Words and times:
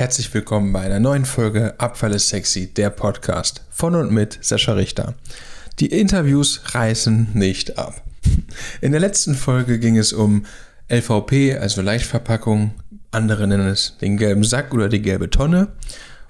Herzlich 0.00 0.32
willkommen 0.32 0.72
bei 0.72 0.80
einer 0.80 0.98
neuen 0.98 1.26
Folge 1.26 1.78
Abfall 1.78 2.14
ist 2.14 2.30
sexy, 2.30 2.72
der 2.72 2.88
Podcast 2.88 3.66
von 3.68 3.94
und 3.94 4.10
mit 4.10 4.38
Sascha 4.40 4.72
Richter. 4.72 5.12
Die 5.78 5.88
Interviews 5.88 6.62
reißen 6.74 7.32
nicht 7.34 7.76
ab. 7.76 8.02
In 8.80 8.92
der 8.92 9.00
letzten 9.02 9.34
Folge 9.34 9.78
ging 9.78 9.98
es 9.98 10.14
um 10.14 10.46
LVP, 10.88 11.58
also 11.58 11.82
Leichtverpackung, 11.82 12.72
andere 13.10 13.46
nennen 13.46 13.68
es 13.68 13.98
den 14.00 14.16
gelben 14.16 14.42
Sack 14.42 14.72
oder 14.72 14.88
die 14.88 15.02
gelbe 15.02 15.28
Tonne, 15.28 15.68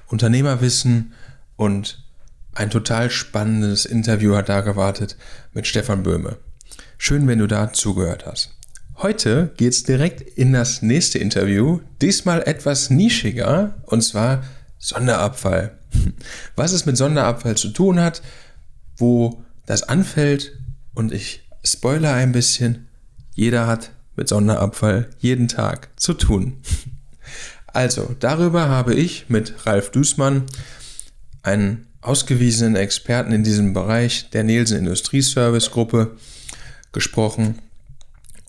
Unternehmerwissen 0.09 1.13
und 1.55 2.03
ein 2.53 2.71
total 2.71 3.09
spannendes 3.09 3.85
Interview 3.85 4.35
hat 4.35 4.49
da 4.49 4.63
gewartet 4.63 5.17
mit 5.53 5.69
Stefan 5.69 6.03
Böhme. 6.03 6.39
Schön, 6.99 7.29
wenn 7.29 7.39
du 7.39 7.47
da 7.47 7.73
zugehört 7.73 8.27
hast. 8.27 8.51
Heute 9.03 9.51
geht 9.57 9.73
es 9.73 9.85
direkt 9.85 10.21
in 10.21 10.53
das 10.53 10.83
nächste 10.83 11.19
Interview, 11.19 11.81
diesmal 12.03 12.43
etwas 12.43 12.91
nischiger, 12.91 13.81
und 13.87 14.03
zwar 14.03 14.45
Sonderabfall. 14.77 15.79
Was 16.55 16.73
es 16.73 16.85
mit 16.85 16.99
Sonderabfall 16.99 17.57
zu 17.57 17.71
tun 17.71 17.99
hat, 17.99 18.21
wo 18.99 19.43
das 19.65 19.85
anfällt, 19.85 20.53
und 20.93 21.15
ich 21.15 21.49
spoiler 21.65 22.13
ein 22.13 22.33
bisschen, 22.33 22.89
jeder 23.35 23.67
hat 23.67 23.93
mit 24.17 24.29
Sonderabfall 24.29 25.09
jeden 25.19 25.49
Tag 25.49 25.89
zu 25.97 26.13
tun. 26.13 26.59
Also, 27.73 28.17
darüber 28.19 28.69
habe 28.69 28.95
ich 28.95 29.27
mit 29.29 29.65
Ralf 29.65 29.93
Dußmann, 29.93 30.43
einen 31.45 31.87
ausgewiesenen 32.01 32.75
Experten 32.75 33.31
in 33.31 33.45
diesem 33.45 33.75
Bereich 33.75 34.29
der 34.31 34.43
Nielsen 34.43 34.79
Industrieservice 34.79 35.71
Gruppe, 35.71 36.17
gesprochen 36.91 37.61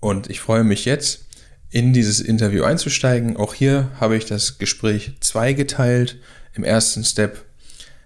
und 0.01 0.29
ich 0.29 0.41
freue 0.41 0.65
mich 0.65 0.83
jetzt, 0.83 1.27
in 1.69 1.93
dieses 1.93 2.19
Interview 2.19 2.65
einzusteigen. 2.65 3.37
Auch 3.37 3.53
hier 3.53 3.89
habe 3.99 4.17
ich 4.17 4.25
das 4.25 4.57
Gespräch 4.57 5.13
zweigeteilt. 5.21 6.17
Im 6.53 6.65
ersten 6.65 7.05
Step 7.05 7.45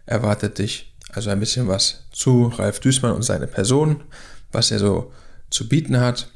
erwartet 0.05 0.59
dich 0.59 0.93
also 1.15 1.29
ein 1.29 1.39
bisschen 1.39 1.67
was 1.67 2.03
zu 2.11 2.47
Ralf 2.47 2.79
Düßmann 2.79 3.13
und 3.13 3.23
seine 3.23 3.47
Person, 3.47 4.03
was 4.51 4.69
er 4.69 4.79
so 4.79 5.11
zu 5.49 5.67
bieten 5.67 5.99
hat. 5.99 6.29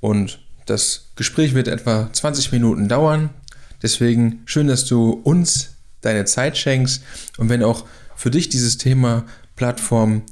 Und 0.00 0.38
das 0.66 1.08
Gespräch 1.16 1.54
wird 1.54 1.68
etwa 1.68 2.08
20 2.12 2.52
Minuten 2.52 2.88
dauern. 2.88 3.30
Deswegen 3.82 4.42
schön, 4.46 4.68
dass 4.68 4.84
du 4.84 5.10
uns 5.10 5.74
deine 6.00 6.24
Zeit 6.24 6.56
schenkst. 6.56 7.02
Und 7.36 7.48
wenn 7.48 7.62
auch 7.62 7.84
für 8.14 8.30
dich 8.30 8.48
dieses 8.48 8.78
Thema 8.78 9.26
Plattform 9.56 10.22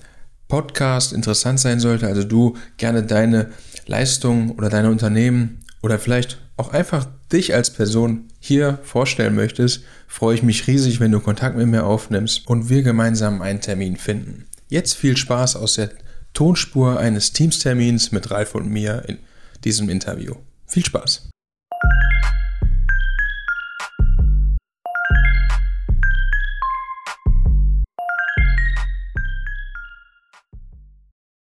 Podcast 0.46 1.12
interessant 1.12 1.58
sein 1.58 1.80
sollte, 1.80 2.06
also 2.06 2.22
du 2.22 2.56
gerne 2.76 3.02
deine 3.02 3.50
Leistung 3.86 4.52
oder 4.52 4.68
deine 4.70 4.90
Unternehmen 4.90 5.60
oder 5.82 5.98
vielleicht 5.98 6.38
auch 6.56 6.72
einfach 6.72 7.06
dich 7.32 7.54
als 7.54 7.70
Person 7.70 8.28
hier 8.38 8.78
vorstellen 8.82 9.34
möchtest, 9.34 9.82
freue 10.06 10.36
ich 10.36 10.42
mich 10.42 10.66
riesig, 10.66 11.00
wenn 11.00 11.12
du 11.12 11.20
Kontakt 11.20 11.56
mit 11.56 11.66
mir 11.66 11.84
aufnimmst 11.84 12.46
und 12.46 12.68
wir 12.68 12.82
gemeinsam 12.82 13.42
einen 13.42 13.60
Termin 13.60 13.96
finden. 13.96 14.46
Jetzt 14.68 14.94
viel 14.94 15.16
Spaß 15.16 15.56
aus 15.56 15.74
der 15.74 15.90
Tonspur 16.32 16.98
eines 16.98 17.32
Teamstermins 17.32 18.12
mit 18.12 18.30
Ralf 18.30 18.54
und 18.54 18.68
mir 18.70 19.04
in 19.06 19.18
diesem 19.64 19.88
Interview. 19.88 20.34
Viel 20.66 20.84
Spaß! 20.84 21.28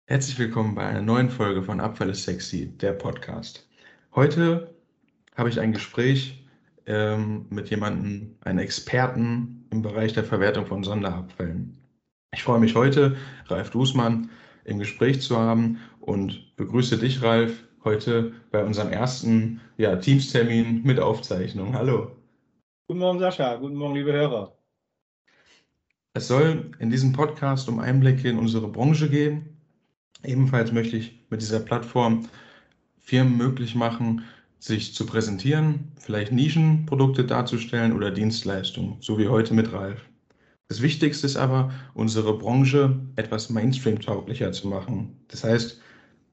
Herzlich 0.07 0.37
willkommen 0.37 0.75
bei 0.75 0.85
einer 0.85 1.01
neuen 1.01 1.31
Folge 1.31 1.63
von 1.63 1.79
Abfall 1.79 2.11
ist 2.11 2.25
sexy, 2.25 2.67
der 2.77 2.93
Podcast. 2.93 3.67
Heute 4.13 4.75
habe 5.35 5.49
ich 5.49 5.59
ein 5.59 5.73
Gespräch 5.73 6.45
ähm, 6.85 7.47
mit 7.49 7.71
jemandem, 7.71 8.35
einem 8.41 8.59
Experten 8.59 9.65
im 9.71 9.81
Bereich 9.81 10.13
der 10.13 10.23
Verwertung 10.23 10.67
von 10.67 10.83
Sonderabfällen. 10.83 11.75
Ich 12.31 12.43
freue 12.43 12.59
mich 12.59 12.75
heute, 12.75 13.17
Ralf 13.47 13.71
Dußmann 13.71 14.29
im 14.65 14.77
Gespräch 14.77 15.21
zu 15.21 15.39
haben 15.39 15.79
und 16.01 16.55
begrüße 16.55 16.99
dich, 16.99 17.23
Ralf, 17.23 17.63
heute 17.83 18.31
bei 18.51 18.63
unserem 18.63 18.91
ersten 18.91 19.59
ja, 19.77 19.95
Teamstermin 19.95 20.83
mit 20.83 20.99
Aufzeichnung. 20.99 21.73
Hallo. 21.73 22.11
Guten 22.87 22.99
Morgen, 22.99 23.17
Sascha. 23.17 23.55
Guten 23.55 23.73
Morgen, 23.73 23.95
liebe 23.95 24.13
Hörer. 24.13 24.55
Es 26.13 26.27
soll 26.27 26.73
in 26.77 26.91
diesem 26.91 27.11
Podcast 27.11 27.67
um 27.69 27.79
Einblicke 27.79 28.29
in 28.29 28.37
unsere 28.37 28.67
Branche 28.67 29.09
gehen, 29.09 29.54
Ebenfalls 30.25 30.71
möchte 30.71 30.97
ich 30.97 31.19
mit 31.29 31.41
dieser 31.41 31.59
Plattform 31.59 32.27
Firmen 32.97 33.37
möglich 33.37 33.75
machen, 33.75 34.23
sich 34.59 34.95
zu 34.95 35.05
präsentieren, 35.05 35.91
vielleicht 35.99 36.31
Nischenprodukte 36.31 37.23
darzustellen 37.23 37.93
oder 37.93 38.09
Dienstleistungen, 38.09 38.97
so 38.99 39.19
wie 39.19 39.27
heute 39.27 39.53
mit 39.53 39.71
Ralf. 39.71 40.01
Das 40.67 40.81
Wichtigste 40.81 41.27
ist 41.27 41.35
aber, 41.37 41.71
unsere 41.93 42.35
Branche 42.37 42.99
etwas 43.15 43.51
Mainstream-tauglicher 43.51 44.51
zu 44.51 44.67
machen. 44.67 45.15
Das 45.27 45.43
heißt, 45.43 45.79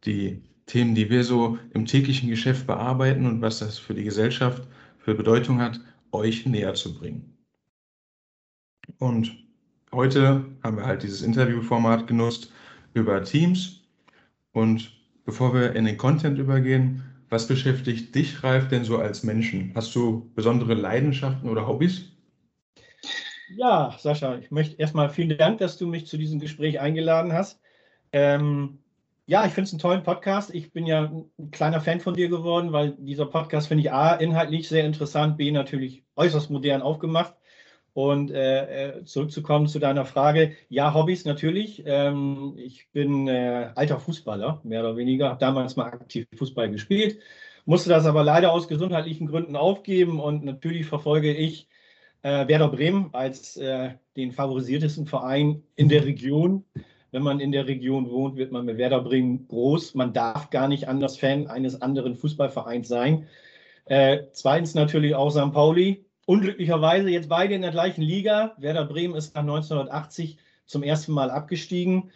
die 0.05 0.43
Themen, 0.65 0.95
die 0.95 1.11
wir 1.11 1.25
so 1.25 1.59
im 1.75 1.85
täglichen 1.85 2.31
Geschäft 2.31 2.67
bearbeiten 2.67 3.27
und 3.27 3.43
was 3.43 3.59
das 3.59 3.79
für 3.79 3.93
die 3.93 4.05
Gesellschaft 4.05 4.67
für 4.99 5.15
Bedeutung 5.15 5.61
hat, 5.61 5.79
euch 6.13 6.47
näher 6.47 6.73
zu 6.73 6.95
bringen. 6.95 7.37
Und 8.99 9.37
heute 9.93 10.47
haben 10.63 10.79
wir 10.79 10.87
halt 10.87 11.03
dieses 11.03 11.21
Interviewformat 11.21 12.07
genutzt 12.07 12.51
über 12.95 13.23
Teams 13.23 13.82
und 14.53 14.93
bevor 15.25 15.55
wir 15.55 15.75
in 15.75 15.85
den 15.85 15.97
Content 15.97 16.39
übergehen, 16.39 17.03
was 17.29 17.49
beschäftigt 17.49 18.15
dich, 18.15 18.43
Ralf, 18.45 18.69
denn 18.69 18.85
so 18.85 18.99
als 18.99 19.23
Menschen? 19.23 19.73
Hast 19.75 19.95
du 19.95 20.31
besondere 20.35 20.75
Leidenschaften 20.75 21.49
oder 21.49 21.67
Hobbys? 21.67 22.13
Ja, 23.57 23.95
Sascha, 23.99 24.37
ich 24.37 24.51
möchte 24.51 24.79
erstmal 24.79 25.11
vielen 25.11 25.37
Dank, 25.37 25.59
dass 25.59 25.77
du 25.79 25.87
mich 25.87 26.07
zu 26.07 26.17
diesem 26.17 26.41
Gespräch 26.41 26.81
eingeladen 26.81 27.33
hast. 27.33 27.61
Ähm, 28.13 28.79
ja, 29.27 29.47
ich 29.47 29.53
finde 29.53 29.69
es 29.69 29.73
einen 29.73 29.81
tollen 29.81 30.03
Podcast. 30.03 30.55
Ich 30.55 30.73
bin 30.73 30.87
ja 30.87 31.11
ein 31.39 31.51
kleiner 31.51 31.81
Fan 31.81 32.01
von 32.01 32.15
dir 32.15 32.29
geworden, 32.29 32.73
weil 32.73 32.97
dieser 32.99 33.27
Podcast 33.27 33.69
finde 33.69 33.83
ich 33.83 33.93
A, 33.93 34.15
inhaltlich 34.15 34.69
sehr 34.69 34.85
interessant, 34.85 35.37
B, 35.37 35.51
natürlich 35.51 36.05
äußerst 36.17 36.51
modern 36.51 36.83
aufgemacht. 36.83 37.35
Und 37.95 38.31
äh, 38.31 39.01
äh, 39.01 39.05
zurückzukommen 39.05 39.67
zu 39.67 39.79
deiner 39.79 40.07
Frage, 40.07 40.53
ja, 40.71 40.95
Hobbys 40.95 41.27
natürlich. 41.27 41.83
Ähm, 41.85 42.55
ich 42.57 42.89
bin 42.93 43.29
äh, 43.29 43.71
alter 43.75 44.01
Fußballer, 44.01 44.61
mehr 44.65 44.81
oder 44.81 44.97
weniger, 44.97 45.29
habe 45.29 45.41
damals 45.41 45.77
mal 45.77 45.87
aktiv 45.87 46.27
Fußball 46.37 46.71
gespielt, 46.71 47.19
musste 47.67 47.91
das 47.91 48.07
aber 48.07 48.25
leider 48.25 48.51
aus 48.51 48.67
gesundheitlichen 48.67 49.27
Gründen 49.27 49.57
aufgeben 49.57 50.21
und 50.21 50.43
natürlich 50.43 50.87
verfolge 50.87 51.35
ich 51.35 51.69
äh, 52.23 52.49
Werder 52.49 52.69
Bremen 52.69 53.11
als 53.13 53.57
äh, 53.57 53.91
den 54.17 54.33
favorisiertesten 54.33 55.07
Verein 55.07 55.63
in 55.77 55.89
der 55.89 56.05
Region. 56.07 56.65
Wenn 57.11 57.23
man 57.23 57.41
in 57.41 57.53
der 57.53 57.67
Region 57.67 58.11
wohnt, 58.11 58.37
wird 58.37 58.53
man 58.53 58.65
mit 58.65 58.79
Werder 58.79 59.03
Bremen 59.03 59.47
groß. 59.49 59.95
Man 59.95 60.15
darf 60.15 60.49
gar 60.49 60.67
nicht 60.67 60.89
anders 60.89 61.19
Fan 61.19 61.47
eines 61.47 61.83
anderen 61.83 62.17
Fußballvereins 62.17 62.89
sein. 62.89 63.27
Äh, 63.85 64.25
zweitens 64.33 64.75
natürlich 64.75 65.15
auch 65.15 65.31
St. 65.31 65.53
Pauli, 65.53 66.07
unglücklicherweise 66.27 67.11
jetzt 67.11 67.29
beide 67.29 67.55
in 67.55 67.63
der 67.63 67.71
gleichen 67.71 68.03
Liga. 68.03 68.55
Werder 68.59 68.85
Bremen 68.85 69.15
ist 69.15 69.35
nach 69.35 69.43
1980 69.43 70.39
zum 70.67 70.83
ersten 70.83 71.13
Mal 71.13 71.31
abgestiegen 71.31 72.11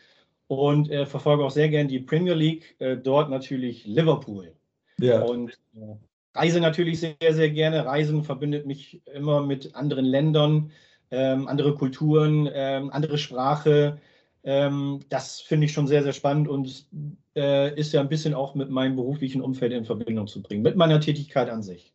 und 0.46 0.90
äh, 0.90 1.06
verfolge 1.06 1.44
auch 1.44 1.50
sehr 1.50 1.68
gern 1.68 1.88
die 1.88 2.00
Premier 2.00 2.34
League. 2.34 2.76
Äh, 2.78 2.96
dort 2.96 3.30
natürlich 3.30 3.84
Liverpool. 3.84 4.52
Ja. 4.98 5.22
Und 5.22 5.58
äh, 5.74 5.96
reise 6.34 6.60
natürlich 6.60 7.00
sehr, 7.00 7.16
sehr 7.20 7.50
gerne. 7.50 7.84
Reisen 7.84 8.24
verbindet 8.24 8.66
mich 8.66 9.02
immer 9.12 9.42
mit 9.42 9.74
anderen 9.74 10.04
Ländern, 10.04 10.70
ähm, 11.10 11.48
andere 11.48 11.74
Kulturen, 11.74 12.48
ähm, 12.52 12.90
andere 12.90 13.18
Sprache. 13.18 13.98
Ähm, 14.44 15.00
das 15.08 15.40
finde 15.40 15.66
ich 15.66 15.72
schon 15.72 15.88
sehr, 15.88 16.04
sehr 16.04 16.12
spannend 16.12 16.48
und 16.48 16.86
äh, 17.34 17.74
ist 17.78 17.92
ja 17.92 18.00
ein 18.00 18.08
bisschen 18.08 18.32
auch 18.32 18.54
mit 18.54 18.70
meinem 18.70 18.94
beruflichen 18.94 19.42
Umfeld 19.42 19.72
in 19.72 19.84
Verbindung 19.84 20.28
zu 20.28 20.40
bringen, 20.40 20.62
mit 20.62 20.76
meiner 20.76 21.00
Tätigkeit 21.00 21.50
an 21.50 21.62
sich. 21.62 21.92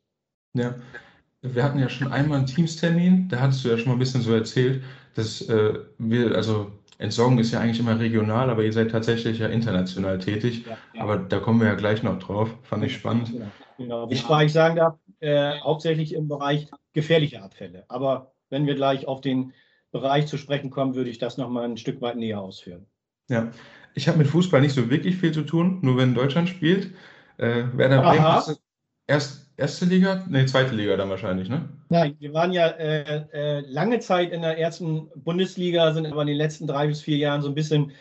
Ja, 0.53 0.75
wir 1.41 1.63
hatten 1.63 1.79
ja 1.79 1.89
schon 1.89 2.11
einmal 2.11 2.39
einen 2.39 2.47
Teamstermin, 2.47 3.27
da 3.29 3.39
hattest 3.39 3.65
du 3.65 3.69
ja 3.69 3.77
schon 3.77 3.87
mal 3.87 3.93
ein 3.93 3.99
bisschen 3.99 4.21
so 4.21 4.33
erzählt, 4.33 4.83
dass 5.15 5.41
äh, 5.41 5.79
wir, 5.97 6.35
also 6.35 6.71
Entsorgung 6.99 7.39
ist 7.39 7.51
ja 7.51 7.59
eigentlich 7.59 7.79
immer 7.79 7.99
regional, 7.99 8.49
aber 8.49 8.63
ihr 8.63 8.71
seid 8.71 8.91
tatsächlich 8.91 9.39
ja 9.39 9.47
international 9.47 10.19
tätig. 10.19 10.65
Ja, 10.65 10.77
ja. 10.93 11.01
Aber 11.01 11.17
da 11.17 11.39
kommen 11.39 11.59
wir 11.59 11.67
ja 11.67 11.73
gleich 11.73 12.03
noch 12.03 12.19
drauf. 12.19 12.55
Fand 12.61 12.83
ich 12.83 12.93
spannend. 12.93 13.31
Genau. 13.31 13.45
genau. 13.77 14.09
Ich, 14.11 14.29
ich 14.29 14.53
sagen 14.53 14.75
darf, 14.75 14.97
äh, 15.19 15.59
hauptsächlich 15.61 16.13
im 16.13 16.27
Bereich 16.27 16.67
gefährliche 16.93 17.41
Abfälle. 17.41 17.85
Aber 17.87 18.33
wenn 18.49 18.67
wir 18.67 18.75
gleich 18.75 19.07
auf 19.07 19.21
den 19.21 19.53
Bereich 19.91 20.27
zu 20.27 20.37
sprechen 20.37 20.69
kommen, 20.69 20.93
würde 20.93 21.09
ich 21.09 21.17
das 21.17 21.37
nochmal 21.37 21.65
ein 21.65 21.77
Stück 21.77 22.01
weit 22.01 22.17
näher 22.17 22.39
ausführen. 22.39 22.85
Ja, 23.29 23.51
ich 23.95 24.07
habe 24.07 24.19
mit 24.19 24.27
Fußball 24.27 24.61
nicht 24.61 24.75
so 24.75 24.89
wirklich 24.89 25.17
viel 25.17 25.31
zu 25.31 25.41
tun, 25.41 25.79
nur 25.81 25.97
wenn 25.97 26.13
Deutschland 26.13 26.49
spielt. 26.49 26.93
Äh, 27.37 27.63
Werder 27.73 28.01
Bremen 28.01 28.37
ist 28.37 28.61
erst 29.07 29.50
erste 29.61 29.85
Liga? 29.85 30.25
Ne, 30.27 30.45
zweite 30.45 30.75
Liga 30.75 30.97
dann 30.97 31.09
wahrscheinlich, 31.09 31.47
ne? 31.47 31.69
Nein, 31.89 32.15
wir 32.19 32.33
waren 32.33 32.51
ja 32.51 32.67
äh, 32.67 33.25
äh, 33.31 33.59
lange 33.61 33.99
Zeit 33.99 34.31
in 34.31 34.41
der 34.41 34.57
ersten 34.57 35.09
Bundesliga, 35.15 35.93
sind 35.93 36.05
aber 36.05 36.21
in 36.21 36.27
den 36.27 36.37
letzten 36.37 36.67
drei 36.67 36.87
bis 36.87 37.01
vier 37.01 37.17
Jahren 37.17 37.41
so 37.41 37.47
ein 37.47 37.55
bisschen 37.55 37.91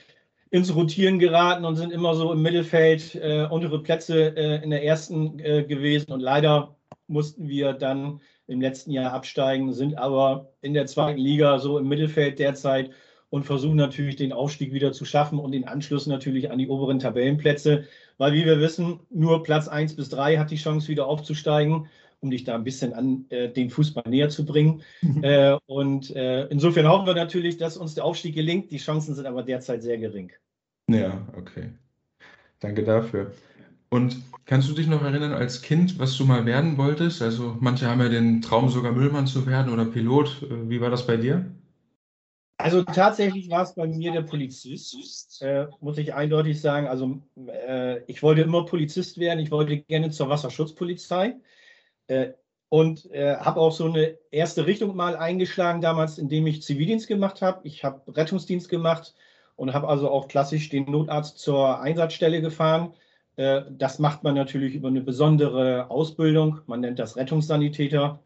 ins 0.50 0.74
Rotieren 0.74 1.18
geraten 1.18 1.64
und 1.64 1.76
sind 1.76 1.92
immer 1.92 2.14
so 2.14 2.32
im 2.32 2.42
Mittelfeld 2.42 3.14
äh, 3.14 3.46
untere 3.48 3.82
Plätze 3.82 4.36
äh, 4.36 4.64
in 4.64 4.70
der 4.70 4.84
ersten 4.84 5.38
äh, 5.38 5.62
gewesen. 5.62 6.10
Und 6.12 6.20
leider 6.20 6.76
mussten 7.06 7.48
wir 7.48 7.72
dann 7.72 8.20
im 8.48 8.60
letzten 8.60 8.90
Jahr 8.90 9.12
absteigen, 9.12 9.72
sind 9.72 9.96
aber 9.96 10.52
in 10.60 10.74
der 10.74 10.86
zweiten 10.86 11.20
Liga 11.20 11.58
so 11.58 11.78
im 11.78 11.86
Mittelfeld 11.86 12.40
derzeit 12.40 12.90
und 13.30 13.44
versuchen 13.44 13.76
natürlich 13.76 14.16
den 14.16 14.32
Aufstieg 14.32 14.72
wieder 14.72 14.92
zu 14.92 15.04
schaffen 15.04 15.38
und 15.38 15.52
den 15.52 15.66
Anschluss 15.66 16.06
natürlich 16.06 16.50
an 16.50 16.58
die 16.58 16.68
oberen 16.68 16.98
Tabellenplätze, 16.98 17.84
weil 18.18 18.32
wie 18.34 18.44
wir 18.44 18.60
wissen, 18.60 19.00
nur 19.08 19.42
Platz 19.42 19.68
1 19.68 19.96
bis 19.96 20.10
3 20.10 20.36
hat 20.36 20.50
die 20.50 20.56
Chance 20.56 20.88
wieder 20.88 21.06
aufzusteigen, 21.06 21.86
um 22.20 22.30
dich 22.30 22.44
da 22.44 22.54
ein 22.54 22.64
bisschen 22.64 22.92
an 22.92 23.24
äh, 23.30 23.48
den 23.48 23.70
Fußball 23.70 24.10
näher 24.10 24.28
zu 24.28 24.44
bringen. 24.44 24.82
äh, 25.22 25.56
und 25.66 26.14
äh, 26.14 26.46
insofern 26.48 26.88
hoffen 26.88 27.06
wir 27.06 27.14
natürlich, 27.14 27.56
dass 27.56 27.76
uns 27.76 27.94
der 27.94 28.04
Aufstieg 28.04 28.34
gelingt. 28.34 28.70
Die 28.70 28.78
Chancen 28.78 29.14
sind 29.14 29.26
aber 29.26 29.42
derzeit 29.42 29.82
sehr 29.82 29.96
gering. 29.96 30.32
Ja, 30.88 31.26
okay. 31.36 31.70
Danke 32.58 32.84
dafür. 32.84 33.32
Und 33.88 34.22
kannst 34.44 34.68
du 34.68 34.74
dich 34.74 34.86
noch 34.86 35.02
erinnern 35.02 35.32
als 35.32 35.62
Kind, 35.62 35.98
was 35.98 36.16
du 36.16 36.24
mal 36.24 36.46
werden 36.46 36.76
wolltest? 36.76 37.22
Also 37.22 37.56
manche 37.60 37.86
haben 37.86 38.00
ja 38.00 38.08
den 38.08 38.42
Traum, 38.42 38.68
sogar 38.68 38.92
Müllmann 38.92 39.26
zu 39.26 39.46
werden 39.46 39.72
oder 39.72 39.84
Pilot. 39.84 40.42
Äh, 40.42 40.68
wie 40.68 40.80
war 40.80 40.90
das 40.90 41.06
bei 41.06 41.16
dir? 41.16 41.46
Also 42.62 42.82
tatsächlich 42.82 43.50
war 43.50 43.62
es 43.62 43.74
bei 43.74 43.86
mir 43.86 44.12
der 44.12 44.22
Polizist, 44.22 45.40
äh, 45.42 45.66
muss 45.80 45.98
ich 45.98 46.14
eindeutig 46.14 46.60
sagen. 46.60 46.86
Also 46.86 47.20
äh, 47.46 48.02
ich 48.06 48.22
wollte 48.22 48.42
immer 48.42 48.66
Polizist 48.66 49.18
werden, 49.18 49.40
ich 49.40 49.50
wollte 49.50 49.78
gerne 49.78 50.10
zur 50.10 50.28
Wasserschutzpolizei 50.28 51.36
äh, 52.08 52.32
und 52.68 53.10
äh, 53.12 53.36
habe 53.36 53.60
auch 53.60 53.72
so 53.72 53.86
eine 53.86 54.18
erste 54.30 54.66
Richtung 54.66 54.94
mal 54.94 55.16
eingeschlagen 55.16 55.80
damals, 55.80 56.18
indem 56.18 56.46
ich 56.46 56.62
Zivildienst 56.62 57.08
gemacht 57.08 57.42
habe. 57.42 57.60
Ich 57.66 57.82
habe 57.84 58.02
Rettungsdienst 58.14 58.68
gemacht 58.68 59.14
und 59.56 59.72
habe 59.72 59.88
also 59.88 60.10
auch 60.10 60.28
klassisch 60.28 60.68
den 60.68 60.90
Notarzt 60.90 61.38
zur 61.38 61.80
Einsatzstelle 61.80 62.40
gefahren. 62.40 62.94
Äh, 63.36 63.62
das 63.70 63.98
macht 63.98 64.22
man 64.22 64.34
natürlich 64.34 64.74
über 64.74 64.88
eine 64.88 65.00
besondere 65.00 65.90
Ausbildung. 65.90 66.60
Man 66.66 66.80
nennt 66.80 66.98
das 66.98 67.16
Rettungssanitäter. 67.16 68.20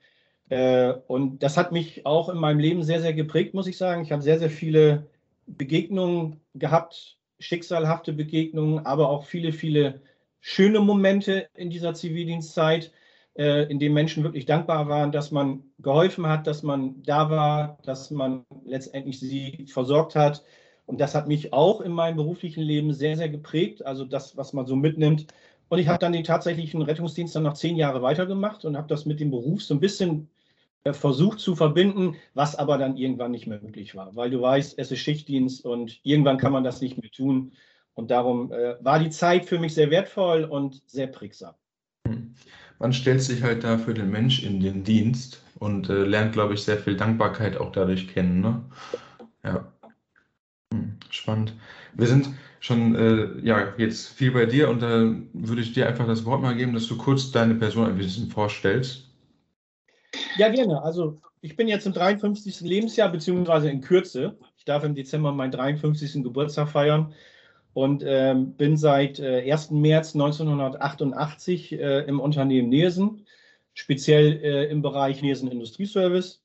Äh, 0.51 0.93
und 1.07 1.43
das 1.43 1.57
hat 1.57 1.73
mich 1.73 2.07
auch 2.07 2.29
in 2.29 2.39
meinem 2.39 2.59
Leben 2.59 2.83
sehr, 2.83 3.01
sehr 3.01 3.15
geprägt, 3.15 3.55
muss 3.55 3.67
ich 3.67 3.77
sagen. 3.77 4.03
Ich 4.03 4.13
habe 4.13 4.23
sehr, 4.23 4.39
sehr 4.39 4.51
viele 4.51 5.07
Begegnungen 5.47 6.41
gehabt, 6.55 7.19
schicksalhafte 7.39 8.13
Begegnungen, 8.13 8.85
aber 8.87 9.09
auch 9.09 9.25
viele, 9.25 9.53
viele 9.53 10.01
schöne 10.41 10.81
Momente 10.81 11.49
in 11.55 11.71
dieser 11.71 11.95
Zivildienstzeit, 11.95 12.93
äh, 13.37 13.65
in 13.71 13.79
denen 13.79 13.95
Menschen 13.95 14.25
wirklich 14.25 14.47
dankbar 14.47 14.89
waren, 14.89 15.13
dass 15.13 15.31
man 15.31 15.65
geholfen 15.79 16.27
hat, 16.27 16.47
dass 16.47 16.63
man 16.63 17.03
da 17.03 17.31
war, 17.31 17.79
dass 17.85 18.11
man 18.11 18.45
letztendlich 18.65 19.21
sie 19.21 19.67
versorgt 19.69 20.15
hat. 20.15 20.45
Und 20.87 21.01
das 21.01 21.15
hat 21.15 21.29
mich 21.29 21.53
auch 21.53 21.81
in 21.81 21.93
meinem 21.93 22.17
beruflichen 22.17 22.63
Leben 22.63 22.93
sehr, 22.93 23.17
sehr 23.17 23.31
geprägt. 23.31 23.85
Also 23.87 24.05
das, 24.05 24.37
was 24.37 24.53
man 24.53 24.67
so 24.67 24.77
mitnimmt. 24.77 25.27
Und 25.69 25.79
ich 25.79 25.89
habe 25.89 25.99
dann 25.99 26.13
den 26.13 26.25
tatsächlichen 26.25 26.83
Rettungsdienst 26.83 27.35
dann 27.35 27.43
noch 27.45 27.55
zehn 27.55 27.77
Jahre 27.77 28.03
weitergemacht 28.03 28.65
und 28.65 28.77
habe 28.77 28.89
das 28.89 29.07
mit 29.07 29.21
dem 29.21 29.31
Beruf 29.31 29.63
so 29.63 29.75
ein 29.75 29.81
bisschen 29.81 30.29
versucht 30.93 31.41
zu 31.41 31.57
verbinden, 31.57 32.17
was 32.35 32.57
aber 32.57 32.77
dann 32.77 32.97
irgendwann 32.97 33.31
nicht 33.31 33.47
mehr 33.47 33.61
möglich 33.63 33.95
war, 33.95 34.15
weil 34.15 34.31
du 34.31 34.43
weißt, 34.43 34.79
es 34.79 34.91
ist 34.91 34.99
Schichtdienst 34.99 35.65
und 35.65 35.99
irgendwann 36.03 36.37
kann 36.37 36.53
man 36.53 36.65
das 36.65 36.81
nicht 36.81 37.01
mehr 37.01 37.11
tun. 37.11 37.53
Und 37.95 38.11
darum 38.11 38.53
äh, 38.53 38.75
war 38.81 38.99
die 38.99 39.11
Zeit 39.11 39.47
für 39.47 39.59
mich 39.59 39.75
sehr 39.75 39.91
wertvoll 39.91 40.45
und 40.45 40.83
sehr 40.87 41.07
prägsam. 41.07 41.55
Hm. 42.07 42.35
Man 42.79 42.93
stellt 42.93 43.23
sich 43.23 43.43
halt 43.43 43.65
da 43.65 43.79
für 43.79 43.95
den 43.95 44.11
Mensch 44.11 44.43
in 44.43 44.61
den 44.61 44.85
Dienst 44.85 45.43
und 45.59 45.89
äh, 45.89 46.05
lernt, 46.05 46.33
glaube 46.33 46.55
ich, 46.55 46.63
sehr 46.63 46.77
viel 46.77 46.97
Dankbarkeit 46.97 47.57
auch 47.57 47.73
dadurch 47.73 48.09
kennen. 48.09 48.41
Ne? 48.41 48.63
Ja. 49.45 49.73
Hm, 50.73 50.97
spannend. 51.09 51.55
Wir 51.95 52.09
sind 52.09 52.31
schon 52.61 52.95
äh, 52.97 53.41
ja, 53.47 53.73
jetzt 53.79 54.09
viel 54.09 54.33
bei 54.33 54.47
dir 54.47 54.69
und 54.69 54.83
da 54.83 55.15
würde 55.33 55.63
ich 55.63 55.73
dir 55.73 55.87
einfach 55.87 56.07
das 56.07 56.25
Wort 56.25 56.43
mal 56.43 56.57
geben, 56.57 56.75
dass 56.75 56.89
du 56.89 56.97
kurz 56.97 57.31
deine 57.31 57.55
Person 57.55 57.87
ein 57.87 57.97
bisschen 57.97 58.29
vorstellst. 58.29 59.14
Ja, 60.37 60.49
gerne. 60.49 60.83
Also 60.83 61.21
ich 61.41 61.57
bin 61.57 61.69
jetzt 61.69 61.87
im 61.87 61.93
53. 61.93 62.61
Lebensjahr, 62.61 63.11
beziehungsweise 63.11 63.71
in 63.71 63.81
Kürze. 63.81 64.39
Ich 64.57 64.65
darf 64.65 64.85
im 64.85 64.95
Dezember 64.95 65.33
meinen 65.33 65.53
53. 65.53 66.23
Geburtstag 66.23 66.69
feiern 66.69 67.15
und 67.75 68.03
ähm, 68.07 68.55
bin 68.55 68.77
seit 68.77 69.19
äh, 69.19 69.51
1. 69.51 69.73
März 69.73 70.15
1988 70.15 71.73
äh, 71.73 72.01
im 72.07 72.21
Unternehmen 72.21 72.69
Nielsen, 72.69 73.27
speziell 73.75 74.41
äh, 74.43 74.65
im 74.71 74.81
Bereich 74.81 75.23
Nielsen 75.23 75.51
Industrieservice. 75.51 76.43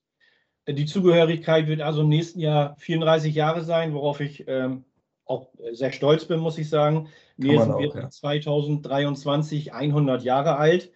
Äh, 0.65 0.73
die 0.73 0.85
Zugehörigkeit 0.85 1.67
wird 1.67 1.81
also 1.81 2.01
im 2.01 2.09
nächsten 2.09 2.39
Jahr 2.39 2.75
34 2.77 3.33
Jahre 3.33 3.63
sein, 3.63 3.93
worauf 3.93 4.19
ich 4.19 4.45
ähm, 4.47 4.83
auch 5.25 5.47
sehr 5.71 5.91
stolz 5.91 6.25
bin, 6.25 6.39
muss 6.39 6.57
ich 6.57 6.69
sagen. 6.69 7.07
Nielsen 7.37 7.77
wird 7.77 7.95
ja. 7.95 8.09
2023 8.09 9.71
100 9.73 10.23
Jahre 10.23 10.57
alt. 10.57 10.91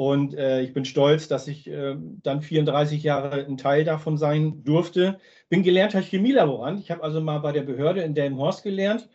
Und 0.00 0.32
äh, 0.32 0.62
ich 0.62 0.72
bin 0.72 0.86
stolz, 0.86 1.28
dass 1.28 1.46
ich 1.46 1.66
äh, 1.68 1.94
dann 2.22 2.40
34 2.40 3.02
Jahre 3.02 3.44
ein 3.44 3.58
Teil 3.58 3.84
davon 3.84 4.16
sein 4.16 4.64
durfte. 4.64 5.20
Bin 5.50 5.62
gelernter 5.62 6.00
Chemielaborant. 6.00 6.80
Ich 6.80 6.90
habe 6.90 7.02
also 7.02 7.20
mal 7.20 7.40
bei 7.40 7.52
der 7.52 7.64
Behörde 7.64 8.00
in 8.00 8.14
Delmenhorst 8.14 8.62
gelernt. 8.62 9.10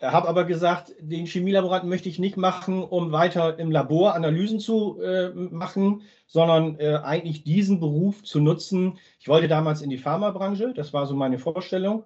Äh, 0.00 0.08
habe 0.08 0.28
aber 0.28 0.42
gesagt, 0.42 0.92
den 0.98 1.26
Chemielaboranten 1.26 1.88
möchte 1.88 2.08
ich 2.08 2.18
nicht 2.18 2.36
machen, 2.36 2.82
um 2.82 3.12
weiter 3.12 3.56
im 3.60 3.70
Labor 3.70 4.16
Analysen 4.16 4.58
zu 4.58 5.00
äh, 5.00 5.28
machen, 5.30 6.02
sondern 6.26 6.80
äh, 6.80 6.96
eigentlich 7.04 7.44
diesen 7.44 7.78
Beruf 7.78 8.24
zu 8.24 8.40
nutzen. 8.40 8.98
Ich 9.20 9.28
wollte 9.28 9.46
damals 9.46 9.80
in 9.80 9.90
die 9.90 9.98
Pharmabranche, 9.98 10.74
das 10.74 10.92
war 10.92 11.06
so 11.06 11.14
meine 11.14 11.38
Vorstellung. 11.38 12.02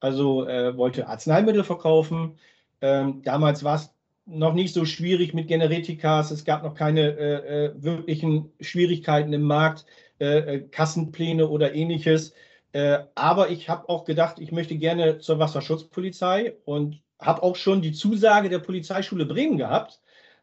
Also 0.00 0.48
äh, 0.48 0.74
wollte 0.74 1.06
Arzneimittel 1.06 1.64
verkaufen. 1.64 2.38
Ähm, 2.80 3.20
damals 3.24 3.62
war 3.62 3.74
es 3.74 3.90
noch 4.28 4.52
nicht 4.52 4.74
so 4.74 4.84
schwierig 4.84 5.34
mit 5.34 5.48
Generetikas. 5.48 6.30
Es 6.30 6.44
gab 6.44 6.62
noch 6.62 6.74
keine 6.74 7.16
äh, 7.18 7.66
äh, 7.66 7.82
wirklichen 7.82 8.52
Schwierigkeiten 8.60 9.32
im 9.32 9.42
Markt, 9.42 9.86
äh, 10.20 10.56
äh 10.56 10.60
Kassenpläne 10.60 11.48
oder 11.48 11.74
ähnliches. 11.74 12.34
Äh, 12.72 12.98
aber 13.14 13.50
ich 13.50 13.68
habe 13.68 13.88
auch 13.88 14.04
gedacht, 14.04 14.38
ich 14.38 14.52
möchte 14.52 14.76
gerne 14.76 15.18
zur 15.18 15.38
Wasserschutzpolizei 15.38 16.56
und 16.66 17.00
habe 17.18 17.42
auch 17.42 17.56
schon 17.56 17.80
die 17.80 17.92
Zusage 17.92 18.50
der 18.50 18.58
Polizeischule 18.58 19.24
Bremen 19.24 19.56
gehabt. 19.56 20.00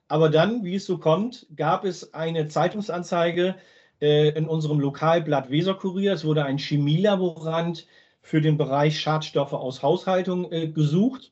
Aber 0.07 0.29
dann, 0.29 0.63
wie 0.63 0.75
es 0.75 0.85
so 0.85 0.97
kommt, 0.97 1.47
gab 1.55 1.85
es 1.85 2.13
eine 2.13 2.47
Zeitungsanzeige 2.47 3.55
äh, 4.01 4.29
in 4.29 4.47
unserem 4.47 4.79
Lokalblatt 4.79 5.51
Weserkurier. 5.51 6.13
Es 6.13 6.25
wurde 6.25 6.45
ein 6.45 6.57
Chemielaborant 6.57 7.87
für 8.21 8.41
den 8.41 8.57
Bereich 8.57 8.99
Schadstoffe 8.99 9.53
aus 9.53 9.83
Haushaltung 9.83 10.49
gesucht. 10.73 11.31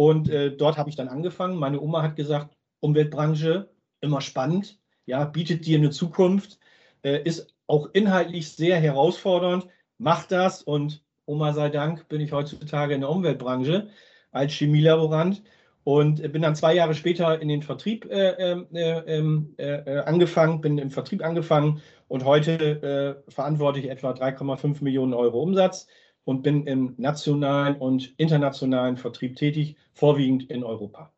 Und 0.00 0.30
äh, 0.30 0.50
dort 0.50 0.78
habe 0.78 0.88
ich 0.88 0.96
dann 0.96 1.08
angefangen. 1.08 1.58
Meine 1.58 1.78
Oma 1.78 2.00
hat 2.00 2.16
gesagt, 2.16 2.56
Umweltbranche, 2.80 3.68
immer 4.00 4.22
spannend, 4.22 4.78
ja, 5.04 5.26
bietet 5.26 5.66
dir 5.66 5.76
eine 5.76 5.90
Zukunft, 5.90 6.58
äh, 7.02 7.22
ist 7.22 7.54
auch 7.66 7.90
inhaltlich 7.92 8.50
sehr 8.50 8.78
herausfordernd, 8.78 9.66
mach 9.98 10.24
das 10.24 10.62
und 10.62 11.04
Oma 11.26 11.52
sei 11.52 11.68
Dank 11.68 12.08
bin 12.08 12.22
ich 12.22 12.32
heutzutage 12.32 12.94
in 12.94 13.02
der 13.02 13.10
Umweltbranche 13.10 13.88
als 14.32 14.54
Chemielaborant 14.54 15.42
und 15.84 16.32
bin 16.32 16.40
dann 16.40 16.56
zwei 16.56 16.72
Jahre 16.72 16.94
später 16.94 17.38
in 17.38 17.48
den 17.48 17.62
Vertrieb 17.62 18.06
äh, 18.06 18.30
ähm, 18.38 18.68
äh, 18.72 19.00
ähm, 19.00 19.52
äh, 19.58 19.98
angefangen, 19.98 20.62
bin 20.62 20.78
im 20.78 20.90
Vertrieb 20.90 21.22
angefangen 21.22 21.82
und 22.08 22.24
heute 22.24 23.22
äh, 23.28 23.30
verantworte 23.30 23.80
ich 23.80 23.90
etwa 23.90 24.12
3,5 24.12 24.82
Millionen 24.82 25.12
Euro 25.12 25.42
Umsatz 25.42 25.88
und 26.30 26.42
bin 26.42 26.64
im 26.68 26.94
nationalen 26.96 27.74
und 27.76 28.14
internationalen 28.16 28.96
Vertrieb 28.96 29.34
tätig, 29.34 29.74
vorwiegend 29.94 30.48
in 30.48 30.62
Europa. 30.62 31.10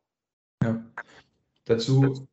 Ja, 0.64 0.82
dazu 1.66 2.26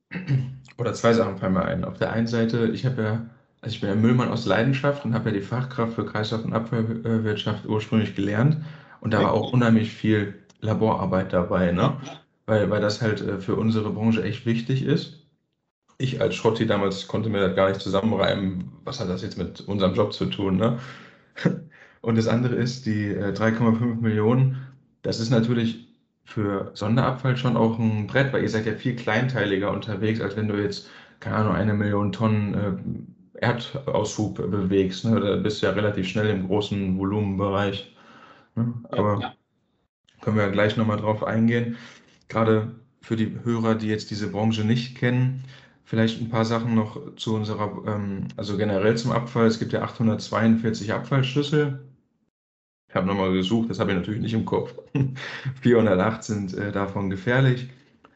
oder 0.77 0.93
zwei 0.93 1.11
Sachen 1.11 1.37
fallen 1.37 1.55
mir 1.55 1.65
ein. 1.65 1.83
Auf 1.83 1.97
der 1.97 2.13
einen 2.13 2.27
Seite, 2.27 2.67
ich 2.67 2.85
habe 2.85 3.03
ja, 3.03 3.29
also 3.59 3.75
ich 3.75 3.81
bin 3.81 3.89
ja 3.89 3.95
Müllmann 3.95 4.29
aus 4.29 4.45
Leidenschaft 4.45 5.03
und 5.03 5.13
habe 5.13 5.29
ja 5.29 5.35
die 5.35 5.41
Fachkraft 5.41 5.95
für 5.95 6.05
Kreislauf- 6.05 6.45
und 6.45 6.53
Abfallwirtschaft 6.53 7.65
ursprünglich 7.65 8.15
gelernt 8.15 8.63
und 9.01 9.13
da 9.13 9.21
war 9.21 9.33
auch 9.33 9.51
unheimlich 9.51 9.91
viel 9.91 10.35
Laborarbeit 10.61 11.33
dabei, 11.33 11.73
ne? 11.73 11.97
Weil, 12.45 12.69
weil 12.69 12.79
das 12.79 13.01
halt 13.01 13.19
äh, 13.19 13.39
für 13.39 13.57
unsere 13.57 13.89
Branche 13.89 14.23
echt 14.23 14.45
wichtig 14.45 14.83
ist. 14.83 15.27
Ich 15.97 16.21
als 16.21 16.33
Schrotti 16.33 16.65
damals 16.65 17.07
konnte 17.07 17.27
mir 17.27 17.45
das 17.45 17.57
gar 17.57 17.67
nicht 17.67 17.81
zusammenreimen, 17.81 18.71
was 18.85 19.01
hat 19.01 19.09
das 19.09 19.21
jetzt 19.21 19.37
mit 19.37 19.59
unserem 19.59 19.95
Job 19.95 20.13
zu 20.13 20.27
tun, 20.27 20.55
ne? 20.55 20.79
Und 22.01 22.17
das 22.17 22.27
andere 22.27 22.55
ist, 22.55 22.85
die 22.85 23.07
äh, 23.07 23.33
3,5 23.33 24.01
Millionen, 24.01 24.57
das 25.01 25.19
ist 25.19 25.29
natürlich 25.29 25.87
für 26.23 26.71
Sonderabfall 26.75 27.35
schon 27.37 27.57
auch 27.57 27.79
ein 27.79 28.07
Brett, 28.07 28.31
weil 28.31 28.43
ihr 28.43 28.49
seid 28.49 28.65
ja 28.65 28.73
viel 28.73 28.95
kleinteiliger 28.95 29.71
unterwegs, 29.71 30.21
als 30.21 30.35
wenn 30.37 30.47
du 30.47 30.61
jetzt, 30.61 30.89
keine 31.19 31.37
Ahnung, 31.37 31.55
eine 31.55 31.73
Million 31.73 32.11
Tonnen 32.11 32.53
äh, 32.53 33.45
Erdaushub 33.45 34.35
bewegst. 34.35 35.05
Ne? 35.05 35.19
Da 35.19 35.35
bist 35.37 35.61
du 35.61 35.65
ja 35.65 35.71
relativ 35.73 36.07
schnell 36.07 36.29
im 36.29 36.47
großen 36.47 36.97
Volumenbereich. 36.97 37.95
Ne? 38.55 38.73
Aber 38.89 39.19
ja. 39.21 39.33
können 40.21 40.37
wir 40.37 40.43
ja 40.43 40.51
gleich 40.51 40.77
nochmal 40.77 40.97
drauf 40.97 41.23
eingehen. 41.23 41.77
Gerade 42.27 42.71
für 43.01 43.15
die 43.15 43.37
Hörer, 43.43 43.75
die 43.75 43.87
jetzt 43.87 44.11
diese 44.11 44.29
Branche 44.29 44.63
nicht 44.63 44.97
kennen, 44.97 45.43
Vielleicht 45.89 46.21
ein 46.21 46.29
paar 46.29 46.45
Sachen 46.45 46.75
noch 46.75 47.15
zu 47.15 47.33
unserer, 47.33 47.83
ähm, 47.87 48.27
also 48.37 48.57
generell 48.57 48.95
zum 48.95 49.11
Abfall. 49.11 49.47
Es 49.47 49.57
gibt 49.57 49.73
ja 49.73 49.81
842 49.81 50.93
Abfallschlüssel. 50.93 51.79
Ich 52.87 52.93
habe 52.93 53.07
nochmal 53.07 53.33
gesucht, 53.33 53.71
das 53.71 53.79
habe 53.79 53.91
ich 53.91 53.97
natürlich 53.97 54.21
nicht 54.21 54.35
im 54.35 54.45
Kopf. 54.45 54.71
408 55.61 56.23
sind 56.23 56.53
äh, 56.53 56.71
davon 56.71 57.09
gefährlich, 57.09 57.69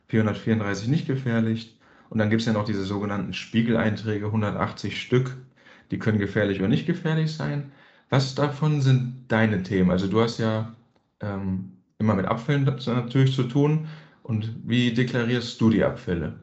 434 0.07 0.87
nicht 0.87 1.07
gefährlich 1.07 1.79
Und 2.11 2.19
dann 2.19 2.29
gibt 2.29 2.41
es 2.41 2.45
ja 2.45 2.53
noch 2.53 2.65
diese 2.65 2.83
sogenannten 2.85 3.33
Spiegeleinträge, 3.33 4.27
180 4.27 5.01
Stück. 5.01 5.35
Die 5.89 5.97
können 5.97 6.19
gefährlich 6.19 6.59
oder 6.59 6.69
nicht 6.69 6.85
gefährlich 6.85 7.33
sein. 7.35 7.71
Was 8.11 8.35
davon 8.35 8.81
sind 8.81 9.25
deine 9.29 9.63
Themen? 9.63 9.89
Also 9.89 10.07
du 10.07 10.21
hast 10.21 10.37
ja 10.37 10.75
ähm, 11.21 11.73
immer 11.97 12.13
mit 12.13 12.27
Abfällen 12.27 12.65
natürlich 12.65 13.35
zu 13.35 13.45
tun. 13.45 13.87
Und 14.21 14.55
wie 14.63 14.93
deklarierst 14.93 15.59
du 15.59 15.71
die 15.71 15.83
Abfälle? 15.83 16.42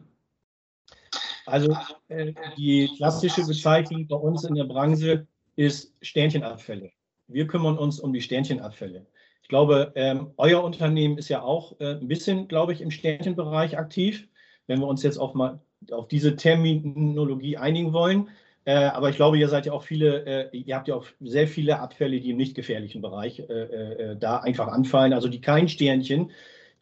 Also 1.50 1.76
äh, 2.08 2.32
die 2.56 2.90
klassische 2.96 3.44
Bezeichnung 3.44 4.06
bei 4.06 4.16
uns 4.16 4.44
in 4.44 4.54
der 4.54 4.64
Branche 4.64 5.26
ist 5.56 5.94
Sternchenabfälle. 6.00 6.90
Wir 7.28 7.46
kümmern 7.46 7.78
uns 7.78 8.00
um 8.00 8.12
die 8.12 8.22
Sternchenabfälle. 8.22 9.06
Ich 9.42 9.48
glaube, 9.48 9.92
ähm, 9.96 10.30
euer 10.36 10.62
Unternehmen 10.62 11.18
ist 11.18 11.28
ja 11.28 11.42
auch 11.42 11.78
äh, 11.80 11.96
ein 11.96 12.08
bisschen, 12.08 12.48
glaube 12.48 12.72
ich, 12.72 12.80
im 12.80 12.90
Sternchenbereich 12.90 13.78
aktiv, 13.78 14.28
wenn 14.66 14.80
wir 14.80 14.86
uns 14.86 15.02
jetzt 15.02 15.18
auch 15.18 15.34
mal 15.34 15.60
auf 15.90 16.08
diese 16.08 16.36
Terminologie 16.36 17.56
einigen 17.56 17.92
wollen. 17.92 18.28
Äh, 18.64 18.74
aber 18.74 19.10
ich 19.10 19.16
glaube, 19.16 19.38
ihr 19.38 19.48
seid 19.48 19.66
ja 19.66 19.72
auch 19.72 19.82
viele, 19.82 20.50
äh, 20.52 20.56
ihr 20.56 20.76
habt 20.76 20.86
ja 20.86 20.94
auch 20.94 21.06
sehr 21.20 21.48
viele 21.48 21.80
Abfälle, 21.80 22.20
die 22.20 22.30
im 22.30 22.36
nicht 22.36 22.54
gefährlichen 22.54 23.00
Bereich 23.00 23.40
äh, 23.40 24.16
da 24.18 24.38
einfach 24.38 24.68
anfallen, 24.68 25.12
also 25.12 25.28
die 25.28 25.40
kein 25.40 25.68
Sternchen 25.68 26.30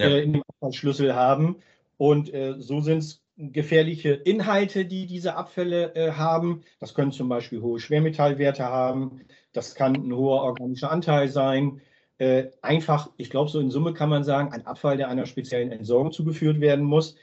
ja. 0.01 0.19
in 0.19 0.35
dem 0.35 0.43
Abfallschlüssel 0.49 1.15
haben. 1.15 1.57
Und 1.97 2.31
so 2.59 2.81
sind 2.81 2.99
es 2.99 3.23
gefährliche 3.39 4.11
Inhalte, 4.11 4.85
die 4.85 5.07
diese 5.07 5.37
Abfälle 5.37 5.95
äh, 5.95 6.13
haben. 6.13 6.63
Das 6.81 6.93
können 6.93 7.13
zum 7.13 7.29
Beispiel 7.29 7.63
hohe 7.63 7.79
Schwermetallwerte 7.79 8.65
haben. 8.65 9.21
Das 9.53 9.77
kann 9.77 9.95
ein 9.95 10.13
hoher 10.13 10.43
organischer 10.43 10.91
Anteil 10.91 11.29
sein. 11.29 11.81
Äh, 12.19 12.49
einfach, 12.63 13.11
ich 13.17 13.31
glaube, 13.31 13.49
so 13.49 13.61
in 13.61 13.71
Summe 13.71 13.95
kann 13.95 14.09
man 14.09 14.25
sagen, 14.25 14.53
ein 14.53 14.67
Abfall, 14.67 14.97
der 14.97 15.09
einer 15.09 15.27
speziellen 15.27 15.71
Entsorgung 15.71 16.11
zugeführt 16.11 16.61
werden 16.61 16.85
muss. 16.85 17.15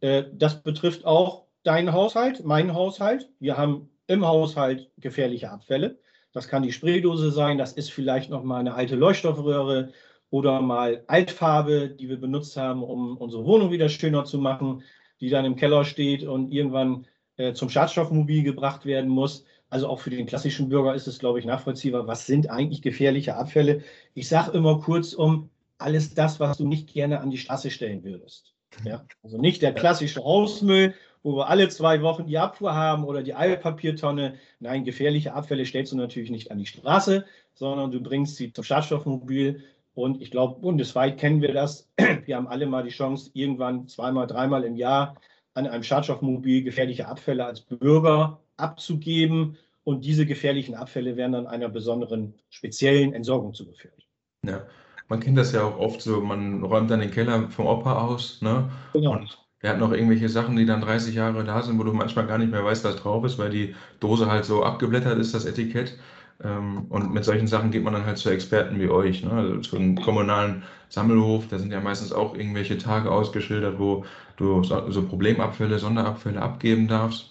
Äh, 0.00 0.24
das 0.34 0.62
betrifft 0.62 1.06
auch 1.06 1.46
deinen 1.62 1.92
Haushalt, 1.92 2.44
meinen 2.44 2.74
Haushalt. 2.74 3.30
Wir 3.40 3.56
haben 3.56 3.88
im 4.08 4.26
Haushalt 4.26 4.90
gefährliche 4.98 5.50
Abfälle. 5.50 5.98
Das 6.34 6.48
kann 6.48 6.62
die 6.62 6.72
Spraydose 6.72 7.30
sein, 7.30 7.56
das 7.56 7.72
ist 7.72 7.90
vielleicht 7.90 8.30
noch 8.30 8.42
mal 8.42 8.60
eine 8.60 8.74
alte 8.74 8.96
Leuchtstoffröhre 8.96 9.92
oder 10.28 10.60
mal 10.60 11.04
Altfarbe, 11.06 11.88
die 11.90 12.08
wir 12.08 12.18
benutzt 12.20 12.56
haben, 12.56 12.82
um 12.82 13.16
unsere 13.16 13.44
Wohnung 13.44 13.70
wieder 13.70 13.88
schöner 13.88 14.24
zu 14.24 14.38
machen 14.38 14.82
die 15.22 15.30
dann 15.30 15.46
im 15.46 15.56
Keller 15.56 15.84
steht 15.84 16.24
und 16.24 16.52
irgendwann 16.52 17.06
äh, 17.36 17.54
zum 17.54 17.70
Schadstoffmobil 17.70 18.42
gebracht 18.42 18.84
werden 18.84 19.08
muss. 19.08 19.44
Also 19.70 19.88
auch 19.88 20.00
für 20.00 20.10
den 20.10 20.26
klassischen 20.26 20.68
Bürger 20.68 20.94
ist 20.94 21.06
es, 21.06 21.20
glaube 21.20 21.38
ich, 21.38 21.46
nachvollziehbar. 21.46 22.06
Was 22.06 22.26
sind 22.26 22.50
eigentlich 22.50 22.82
gefährliche 22.82 23.36
Abfälle? 23.36 23.82
Ich 24.12 24.28
sage 24.28 24.50
immer 24.50 24.80
kurz 24.80 25.14
um 25.14 25.48
alles 25.78 26.12
das, 26.12 26.40
was 26.40 26.58
du 26.58 26.66
nicht 26.66 26.92
gerne 26.92 27.20
an 27.20 27.30
die 27.30 27.38
Straße 27.38 27.70
stellen 27.70 28.04
würdest. 28.04 28.52
Ja? 28.84 29.04
Also 29.22 29.38
nicht 29.38 29.62
der 29.62 29.72
klassische 29.72 30.24
Hausmüll, 30.24 30.94
wo 31.22 31.36
wir 31.36 31.48
alle 31.48 31.68
zwei 31.68 32.02
Wochen 32.02 32.26
die 32.26 32.38
Abfuhr 32.38 32.74
haben 32.74 33.04
oder 33.04 33.22
die 33.22 33.34
Altpapiertonne. 33.34 34.34
Nein, 34.58 34.84
gefährliche 34.84 35.34
Abfälle 35.34 35.64
stellst 35.64 35.92
du 35.92 35.96
natürlich 35.96 36.30
nicht 36.30 36.50
an 36.50 36.58
die 36.58 36.66
Straße, 36.66 37.24
sondern 37.54 37.92
du 37.92 38.02
bringst 38.02 38.36
sie 38.36 38.52
zum 38.52 38.64
Schadstoffmobil 38.64 39.62
und 39.94 40.22
ich 40.22 40.30
glaube, 40.30 40.60
bundesweit 40.60 41.18
kennen 41.18 41.42
wir 41.42 41.52
das. 41.52 41.90
Wir 42.24 42.36
haben 42.36 42.48
alle 42.48 42.66
mal 42.66 42.82
die 42.82 42.90
Chance, 42.90 43.30
irgendwann 43.34 43.88
zweimal, 43.88 44.26
dreimal 44.26 44.64
im 44.64 44.76
Jahr 44.76 45.16
an 45.54 45.66
einem 45.66 45.82
Schadstoffmobil 45.82 46.62
gefährliche 46.62 47.08
Abfälle 47.08 47.44
als 47.44 47.60
Bürger 47.60 48.40
abzugeben. 48.56 49.58
Und 49.84 50.04
diese 50.04 50.24
gefährlichen 50.26 50.74
Abfälle 50.74 51.16
werden 51.16 51.32
dann 51.32 51.46
einer 51.46 51.68
besonderen, 51.68 52.34
speziellen 52.48 53.12
Entsorgung 53.12 53.52
zugeführt. 53.52 54.06
Ja, 54.46 54.64
man 55.08 55.20
kennt 55.20 55.36
das 55.36 55.52
ja 55.52 55.64
auch 55.64 55.78
oft 55.78 56.00
so, 56.00 56.20
man 56.20 56.62
räumt 56.62 56.90
dann 56.90 57.00
den 57.00 57.10
Keller 57.10 57.50
vom 57.50 57.66
Opa 57.66 58.00
aus, 58.02 58.40
ne? 58.40 58.70
Genau. 58.92 59.12
Und 59.12 59.38
er 59.60 59.70
hat 59.70 59.78
noch 59.78 59.92
irgendwelche 59.92 60.28
Sachen, 60.28 60.56
die 60.56 60.66
dann 60.66 60.80
30 60.80 61.14
Jahre 61.14 61.44
da 61.44 61.62
sind, 61.62 61.78
wo 61.78 61.84
du 61.84 61.92
manchmal 61.92 62.26
gar 62.26 62.38
nicht 62.38 62.50
mehr 62.50 62.64
weißt, 62.64 62.84
was 62.84 62.96
drauf 62.96 63.24
ist, 63.24 63.38
weil 63.38 63.50
die 63.50 63.74
Dose 64.00 64.26
halt 64.30 64.44
so 64.44 64.64
abgeblättert 64.64 65.18
ist, 65.18 65.34
das 65.34 65.44
Etikett. 65.44 65.98
Ähm, 66.44 66.86
und 66.88 67.12
mit 67.12 67.24
solchen 67.24 67.46
Sachen 67.46 67.70
geht 67.70 67.84
man 67.84 67.92
dann 67.92 68.06
halt 68.06 68.18
zu 68.18 68.30
Experten 68.30 68.80
wie 68.80 68.88
euch, 68.88 69.22
ne? 69.22 69.32
also 69.32 69.58
zu 69.58 69.76
einem 69.76 70.00
kommunalen 70.00 70.62
Sammelhof. 70.88 71.48
Da 71.48 71.58
sind 71.58 71.72
ja 71.72 71.80
meistens 71.80 72.12
auch 72.12 72.34
irgendwelche 72.34 72.78
Tage 72.78 73.10
ausgeschildert, 73.10 73.78
wo 73.78 74.04
du 74.36 74.62
so 74.64 75.02
Problemabfälle, 75.06 75.78
Sonderabfälle 75.78 76.40
abgeben 76.40 76.88
darfst. 76.88 77.30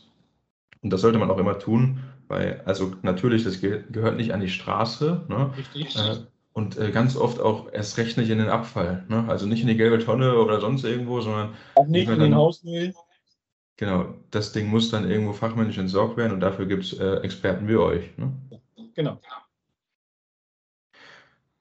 Und 0.81 0.91
das 0.91 1.01
sollte 1.01 1.19
man 1.19 1.29
auch 1.29 1.37
immer 1.37 1.59
tun, 1.59 1.99
weil, 2.27 2.61
also 2.65 2.93
natürlich, 3.01 3.43
das 3.43 3.59
gehört 3.61 4.17
nicht 4.17 4.33
an 4.33 4.39
die 4.39 4.49
Straße. 4.49 5.25
Ne? 5.27 5.51
Richtig. 5.57 5.95
Äh, 5.95 6.15
und 6.53 6.77
äh, 6.77 6.91
ganz 6.91 7.15
oft 7.15 7.39
auch 7.39 7.71
erst 7.71 7.97
recht 7.97 8.17
nicht 8.17 8.29
in 8.29 8.39
den 8.39 8.49
Abfall. 8.49 9.05
Ne? 9.07 9.25
Also 9.27 9.45
nicht 9.45 9.61
in 9.61 9.67
die 9.67 9.77
gelbe 9.77 9.99
Tonne 10.03 10.35
oder 10.35 10.59
sonst 10.59 10.83
irgendwo, 10.83 11.21
sondern. 11.21 11.53
Auch 11.75 11.87
nicht 11.87 12.09
in 12.09 12.19
den 12.19 12.35
Hausmüll. 12.35 12.93
Genau, 13.77 14.13
das 14.29 14.51
Ding 14.51 14.67
muss 14.67 14.91
dann 14.91 15.09
irgendwo 15.09 15.33
fachmännisch 15.33 15.79
entsorgt 15.79 16.15
werden 16.15 16.33
und 16.33 16.39
dafür 16.39 16.67
gibt 16.67 16.83
es 16.83 16.93
äh, 16.93 17.15
Experten 17.21 17.67
wie 17.67 17.77
euch. 17.77 18.15
Ne? 18.17 18.31
Genau. 18.95 19.19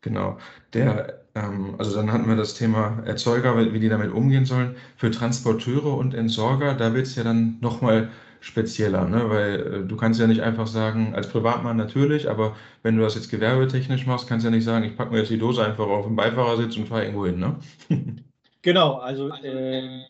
Genau. 0.02 0.38
Der, 0.72 1.26
ähm, 1.34 1.74
also 1.78 1.94
dann 1.94 2.12
hatten 2.12 2.26
wir 2.28 2.36
das 2.36 2.54
Thema 2.54 3.02
Erzeuger, 3.04 3.56
wie 3.72 3.80
die 3.80 3.88
damit 3.88 4.12
umgehen 4.12 4.46
sollen. 4.46 4.76
Für 4.96 5.10
Transporteure 5.10 5.96
und 5.96 6.14
Entsorger, 6.14 6.74
da 6.74 6.94
wird 6.94 7.06
es 7.06 7.16
ja 7.16 7.24
dann 7.24 7.58
nochmal 7.60 8.10
spezieller, 8.40 9.06
ne? 9.06 9.28
weil 9.28 9.82
äh, 9.84 9.86
du 9.86 9.96
kannst 9.96 10.18
ja 10.18 10.26
nicht 10.26 10.40
einfach 10.40 10.66
sagen, 10.66 11.14
als 11.14 11.28
Privatmann 11.28 11.76
natürlich, 11.76 12.30
aber 12.30 12.56
wenn 12.82 12.96
du 12.96 13.02
das 13.02 13.14
jetzt 13.14 13.30
gewerbetechnisch 13.30 14.06
machst, 14.06 14.28
kannst 14.28 14.44
du 14.44 14.48
ja 14.48 14.56
nicht 14.56 14.64
sagen, 14.64 14.86
ich 14.86 14.96
packe 14.96 15.12
mir 15.12 15.18
jetzt 15.18 15.30
die 15.30 15.38
Dose 15.38 15.62
einfach 15.62 15.86
auf 15.86 16.06
den 16.06 16.16
Beifahrersitz 16.16 16.76
und 16.78 16.88
fahre 16.88 17.04
irgendwo 17.04 17.26
hin. 17.26 17.38
Ne? 17.38 17.58
genau, 18.62 18.94
also 18.94 19.28
äh, 19.28 20.06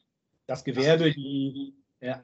das 0.47 0.63
Gewerbe, 0.63 1.11
die 1.11 1.75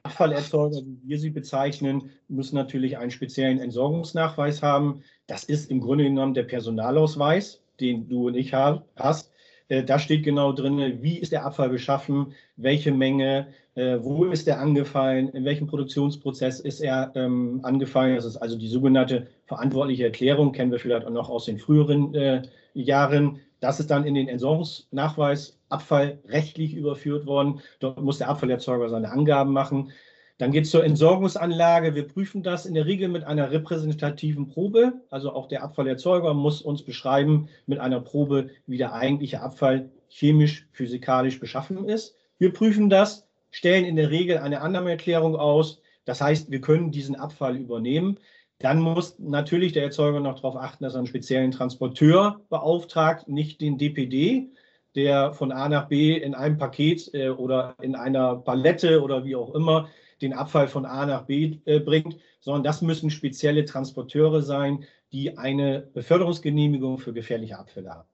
Abfallerzeuger, 0.02 0.78
wie 0.84 0.98
wir 1.02 1.18
sie 1.18 1.30
bezeichnen, 1.30 2.10
müssen 2.28 2.56
natürlich 2.56 2.96
einen 2.98 3.10
speziellen 3.10 3.60
Entsorgungsnachweis 3.60 4.62
haben. 4.62 5.02
Das 5.26 5.44
ist 5.44 5.70
im 5.70 5.80
Grunde 5.80 6.04
genommen 6.04 6.34
der 6.34 6.44
Personalausweis, 6.44 7.60
den 7.80 8.08
du 8.08 8.28
und 8.28 8.36
ich 8.36 8.54
hast. 8.54 9.30
Äh, 9.68 9.84
da 9.84 9.98
steht 9.98 10.24
genau 10.24 10.52
drin, 10.52 11.02
wie 11.02 11.18
ist 11.18 11.32
der 11.32 11.44
Abfall 11.44 11.68
beschaffen, 11.68 12.32
welche 12.56 12.92
Menge, 12.92 13.48
äh, 13.74 13.98
wo 14.00 14.24
ist 14.24 14.46
er 14.48 14.60
angefallen, 14.60 15.28
in 15.30 15.44
welchem 15.44 15.66
Produktionsprozess 15.66 16.60
ist 16.60 16.80
er 16.80 17.12
ähm, 17.14 17.60
angefallen. 17.62 18.14
Das 18.14 18.24
ist 18.24 18.36
also 18.36 18.56
die 18.56 18.68
sogenannte 18.68 19.26
verantwortliche 19.46 20.04
Erklärung, 20.04 20.52
kennen 20.52 20.70
wir 20.70 20.78
vielleicht 20.78 21.06
auch 21.06 21.10
noch 21.10 21.28
aus 21.28 21.46
den 21.46 21.58
früheren 21.58 22.14
äh, 22.14 22.42
Jahren. 22.74 23.40
Das 23.60 23.80
ist 23.80 23.90
dann 23.90 24.04
in 24.04 24.14
den 24.14 24.28
Entsorgungsnachweis 24.28 25.55
Abfall 25.68 26.18
rechtlich 26.26 26.74
überführt 26.74 27.26
worden. 27.26 27.60
Dort 27.80 28.02
muss 28.02 28.18
der 28.18 28.28
Abfallerzeuger 28.28 28.88
seine 28.88 29.10
Angaben 29.10 29.52
machen. 29.52 29.92
Dann 30.38 30.52
geht 30.52 30.64
es 30.64 30.70
zur 30.70 30.84
Entsorgungsanlage. 30.84 31.94
Wir 31.94 32.06
prüfen 32.06 32.42
das 32.42 32.66
in 32.66 32.74
der 32.74 32.84
Regel 32.84 33.08
mit 33.08 33.24
einer 33.24 33.50
repräsentativen 33.50 34.48
Probe. 34.48 34.92
Also 35.10 35.32
auch 35.32 35.48
der 35.48 35.62
Abfallerzeuger 35.62 36.34
muss 36.34 36.60
uns 36.60 36.82
beschreiben 36.82 37.48
mit 37.66 37.78
einer 37.78 38.00
Probe, 38.00 38.50
wie 38.66 38.76
der 38.76 38.92
eigentliche 38.92 39.40
Abfall 39.40 39.90
chemisch, 40.10 40.68
physikalisch 40.72 41.40
beschaffen 41.40 41.88
ist. 41.88 42.16
Wir 42.38 42.52
prüfen 42.52 42.90
das, 42.90 43.26
stellen 43.50 43.86
in 43.86 43.96
der 43.96 44.10
Regel 44.10 44.38
eine 44.38 44.60
Annahmeerklärung 44.60 45.36
aus. 45.36 45.80
Das 46.04 46.20
heißt, 46.20 46.50
wir 46.50 46.60
können 46.60 46.92
diesen 46.92 47.16
Abfall 47.16 47.56
übernehmen. 47.56 48.18
Dann 48.58 48.80
muss 48.80 49.18
natürlich 49.18 49.72
der 49.72 49.84
Erzeuger 49.84 50.20
noch 50.20 50.36
darauf 50.36 50.56
achten, 50.56 50.84
dass 50.84 50.94
er 50.94 50.98
einen 50.98 51.06
speziellen 51.06 51.50
Transporteur 51.50 52.40
beauftragt, 52.50 53.28
nicht 53.28 53.60
den 53.60 53.78
DPD, 53.78 54.50
der 54.96 55.32
von 55.32 55.52
A 55.52 55.68
nach 55.68 55.88
B 55.88 56.16
in 56.16 56.34
einem 56.34 56.58
Paket 56.58 57.12
äh, 57.14 57.28
oder 57.28 57.76
in 57.80 57.94
einer 57.94 58.36
Palette 58.36 59.02
oder 59.02 59.24
wie 59.24 59.36
auch 59.36 59.54
immer 59.54 59.88
den 60.22 60.32
Abfall 60.32 60.68
von 60.68 60.86
A 60.86 61.06
nach 61.06 61.26
B 61.26 61.58
äh, 61.66 61.78
bringt, 61.78 62.16
sondern 62.40 62.64
das 62.64 62.82
müssen 62.82 63.10
spezielle 63.10 63.64
Transporteure 63.64 64.42
sein, 64.42 64.84
die 65.12 65.36
eine 65.38 65.80
Beförderungsgenehmigung 65.92 66.98
für 66.98 67.12
gefährliche 67.12 67.58
Abfälle 67.58 67.90
haben. 67.90 68.08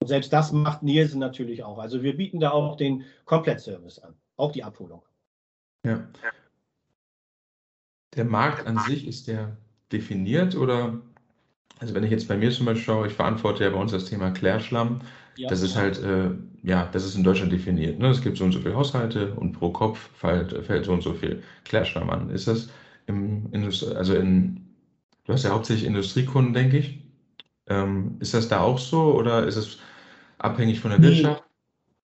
Und 0.00 0.08
selbst 0.08 0.32
das 0.32 0.52
macht 0.52 0.82
Nielsen 0.82 1.18
natürlich 1.18 1.64
auch. 1.64 1.78
Also 1.78 2.02
wir 2.02 2.16
bieten 2.16 2.40
da 2.40 2.50
auch 2.50 2.76
den 2.76 3.04
Komplettservice 3.24 3.98
an, 3.98 4.14
auch 4.36 4.52
die 4.52 4.62
Abholung. 4.62 5.02
Ja. 5.84 6.06
Der 8.14 8.24
Markt 8.24 8.66
an 8.66 8.78
sich, 8.78 9.06
ist 9.06 9.28
der 9.28 9.56
definiert 9.90 10.56
oder, 10.56 11.00
also 11.78 11.94
wenn 11.94 12.04
ich 12.04 12.10
jetzt 12.10 12.28
bei 12.28 12.36
mir 12.36 12.50
zum 12.50 12.66
Beispiel 12.66 12.84
schaue, 12.84 13.06
ich 13.06 13.14
verantworte 13.14 13.64
ja 13.64 13.70
bei 13.70 13.78
uns 13.78 13.92
das 13.92 14.04
Thema 14.04 14.30
Klärschlamm. 14.30 15.00
Ja. 15.36 15.48
Das 15.48 15.62
ist 15.62 15.76
halt, 15.76 16.02
äh, 16.02 16.30
ja, 16.62 16.88
das 16.92 17.04
ist 17.04 17.16
in 17.16 17.24
Deutschland 17.24 17.52
definiert. 17.52 17.98
Ne? 17.98 18.08
Es 18.08 18.22
gibt 18.22 18.36
so 18.36 18.44
und 18.44 18.52
so 18.52 18.60
viele 18.60 18.76
Haushalte 18.76 19.34
und 19.34 19.52
pro 19.52 19.70
Kopf 19.70 20.10
fällt, 20.14 20.52
fällt 20.64 20.84
so 20.84 20.92
und 20.92 21.02
so 21.02 21.14
viel 21.14 21.42
Klärschlamm 21.64 22.10
an. 22.10 22.30
Ist 22.30 22.46
das 22.46 22.68
im 23.06 23.52
Indust 23.52 23.84
also 23.84 24.14
in, 24.14 24.74
du 25.24 25.32
hast 25.32 25.44
ja 25.44 25.50
hauptsächlich 25.50 25.86
Industriekunden, 25.86 26.54
denke 26.54 26.78
ich. 26.78 27.00
Ähm, 27.66 28.16
ist 28.20 28.34
das 28.34 28.48
da 28.48 28.60
auch 28.60 28.78
so 28.78 29.14
oder 29.14 29.46
ist 29.46 29.56
es 29.56 29.78
abhängig 30.38 30.80
von 30.80 30.90
der 30.90 31.00
nee. 31.00 31.08
Wirtschaft? 31.08 31.44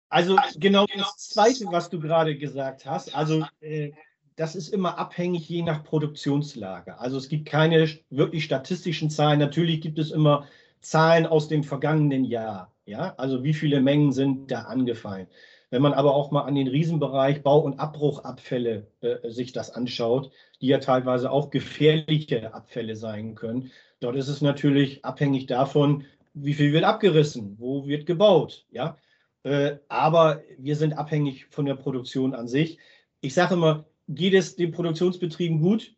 Also 0.09 0.37
genau 0.57 0.85
das 0.95 1.29
Zweite, 1.29 1.65
was 1.71 1.89
du 1.89 1.99
gerade 1.99 2.37
gesagt 2.37 2.85
hast. 2.85 3.13
Also 3.13 3.45
äh, 3.59 3.91
das 4.37 4.55
ist 4.55 4.69
immer 4.69 4.97
abhängig 4.97 5.49
je 5.49 5.63
nach 5.63 5.83
Produktionslage. 5.83 6.97
Also 6.99 7.17
es 7.17 7.27
gibt 7.27 7.47
keine 7.47 7.89
wirklich 8.09 8.45
statistischen 8.45 9.09
Zahlen. 9.09 9.39
Natürlich 9.39 9.81
gibt 9.81 9.99
es 9.99 10.11
immer 10.11 10.47
Zahlen 10.79 11.25
aus 11.25 11.47
dem 11.47 11.63
vergangenen 11.63 12.23
Jahr. 12.23 12.71
Ja, 12.87 13.13
also 13.17 13.43
wie 13.43 13.53
viele 13.53 13.81
Mengen 13.81 14.13
sind 14.13 14.49
da 14.49 14.61
angefallen. 14.61 15.27
Wenn 15.69 15.81
man 15.81 15.91
aber 15.91 16.15
auch 16.15 16.31
mal 16.31 16.43
an 16.43 16.55
den 16.55 16.69
Riesenbereich 16.69 17.43
Bau- 17.43 17.59
und 17.59 17.79
Abbruchabfälle 17.81 18.87
äh, 19.01 19.29
sich 19.29 19.51
das 19.51 19.71
anschaut, 19.71 20.31
die 20.61 20.67
ja 20.67 20.77
teilweise 20.77 21.29
auch 21.29 21.49
gefährliche 21.49 22.53
Abfälle 22.53 22.95
sein 22.95 23.35
können, 23.35 23.71
dort 23.99 24.15
ist 24.15 24.29
es 24.29 24.41
natürlich 24.41 25.03
abhängig 25.03 25.47
davon, 25.47 26.05
wie 26.33 26.53
viel 26.53 26.71
wird 26.71 26.85
abgerissen, 26.85 27.57
wo 27.59 27.87
wird 27.87 28.05
gebaut, 28.05 28.65
ja. 28.71 28.97
Äh, 29.43 29.79
aber 29.89 30.41
wir 30.57 30.77
sind 30.77 30.93
abhängig 30.93 31.47
von 31.49 31.65
der 31.65 31.75
Produktion 31.75 32.33
an 32.33 32.47
sich. 32.47 32.77
Ich 33.19 33.33
sage 33.33 33.55
immer, 33.55 33.83
geht 34.07 34.33
es 34.33 34.55
den 34.55 34.71
Produktionsbetrieben 34.71 35.59
gut, 35.59 35.93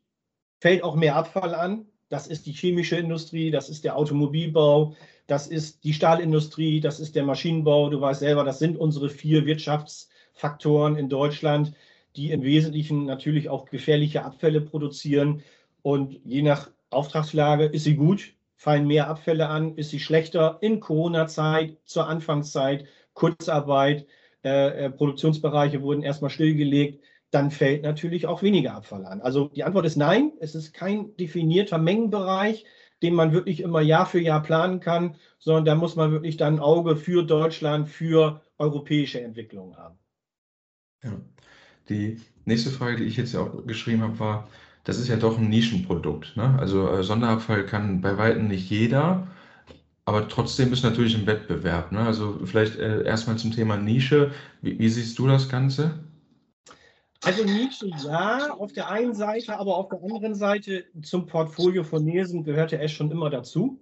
fällt 0.59 0.83
auch 0.83 0.95
mehr 0.95 1.15
Abfall 1.15 1.53
an. 1.53 1.85
Das 2.09 2.25
ist 2.25 2.47
die 2.47 2.53
chemische 2.53 2.95
Industrie, 2.95 3.51
das 3.51 3.69
ist 3.69 3.83
der 3.83 3.95
Automobilbau, 3.95 4.95
das 5.27 5.45
ist 5.47 5.83
die 5.83 5.93
Stahlindustrie, 5.93 6.79
das 6.79 6.99
ist 6.99 7.15
der 7.15 7.23
Maschinenbau. 7.23 7.89
Du 7.91 8.01
weißt 8.01 8.21
selber, 8.21 8.43
das 8.43 8.57
sind 8.57 8.77
unsere 8.77 9.09
vier 9.09 9.45
Wirtschaftsfaktoren 9.45 10.95
in 10.95 11.07
Deutschland, 11.07 11.73
die 12.15 12.31
im 12.31 12.41
Wesentlichen 12.41 13.05
natürlich 13.05 13.47
auch 13.47 13.65
gefährliche 13.65 14.25
Abfälle 14.25 14.59
produzieren. 14.59 15.43
Und 15.83 16.19
je 16.25 16.41
nach 16.41 16.71
Auftragslage 16.89 17.65
ist 17.65 17.83
sie 17.83 17.95
gut, 17.95 18.33
fallen 18.55 18.87
mehr 18.87 19.07
Abfälle 19.07 19.47
an, 19.47 19.75
ist 19.75 19.91
sie 19.91 19.99
schlechter 19.99 20.57
in 20.61 20.79
Corona-Zeit, 20.79 21.77
zur 21.85 22.07
Anfangszeit, 22.07 22.85
Kurzarbeit, 23.13 24.07
äh, 24.43 24.85
äh 24.85 24.89
Produktionsbereiche 24.89 25.83
wurden 25.83 26.01
erstmal 26.01 26.31
stillgelegt 26.31 27.03
dann 27.31 27.51
fällt 27.51 27.83
natürlich 27.83 28.25
auch 28.25 28.41
weniger 28.41 28.73
Abfall 28.73 29.05
an. 29.05 29.21
Also 29.21 29.49
die 29.49 29.63
Antwort 29.63 29.85
ist 29.85 29.97
nein, 29.97 30.31
es 30.39 30.55
ist 30.55 30.73
kein 30.73 31.15
definierter 31.17 31.77
Mengenbereich, 31.77 32.65
den 33.01 33.13
man 33.13 33.31
wirklich 33.31 33.61
immer 33.61 33.81
Jahr 33.81 34.05
für 34.05 34.19
Jahr 34.19 34.41
planen 34.41 34.79
kann, 34.79 35.15
sondern 35.37 35.65
da 35.65 35.75
muss 35.75 35.95
man 35.95 36.11
wirklich 36.11 36.37
dann 36.37 36.55
ein 36.55 36.59
Auge 36.59 36.95
für 36.95 37.23
Deutschland, 37.23 37.87
für 37.87 38.41
europäische 38.57 39.21
Entwicklungen 39.21 39.77
haben. 39.77 39.97
Ja. 41.03 41.11
Die 41.87 42.19
nächste 42.45 42.69
Frage, 42.69 42.97
die 42.97 43.05
ich 43.05 43.17
jetzt 43.17 43.33
ja 43.33 43.41
auch 43.41 43.65
geschrieben 43.65 44.01
habe, 44.01 44.19
war, 44.19 44.47
das 44.83 44.99
ist 44.99 45.07
ja 45.07 45.15
doch 45.15 45.37
ein 45.37 45.49
Nischenprodukt. 45.49 46.35
Ne? 46.35 46.57
Also 46.59 46.89
äh, 46.89 47.03
Sonderabfall 47.03 47.65
kann 47.65 48.01
bei 48.01 48.17
weitem 48.17 48.47
nicht 48.47 48.69
jeder, 48.69 49.27
aber 50.05 50.27
trotzdem 50.27 50.73
ist 50.73 50.83
natürlich 50.83 51.15
ein 51.15 51.27
Wettbewerb. 51.27 51.91
Ne? 51.91 51.99
Also 51.99 52.39
vielleicht 52.43 52.77
äh, 52.77 53.03
erstmal 53.03 53.37
zum 53.37 53.51
Thema 53.51 53.77
Nische. 53.77 54.31
Wie, 54.61 54.77
wie 54.79 54.89
siehst 54.89 55.17
du 55.19 55.27
das 55.27 55.49
Ganze? 55.49 55.99
Also 57.23 57.43
Nische 57.43 57.91
ja, 58.05 58.53
auf 58.53 58.71
der 58.71 58.89
einen 58.89 59.13
Seite, 59.13 59.57
aber 59.57 59.75
auf 59.75 59.89
der 59.89 60.01
anderen 60.01 60.35
Seite 60.35 60.85
zum 61.01 61.25
Portfolio 61.25 61.83
von 61.83 62.03
Nesen 62.05 62.43
gehörte 62.43 62.79
es 62.79 62.91
schon 62.91 63.11
immer 63.11 63.29
dazu. 63.29 63.81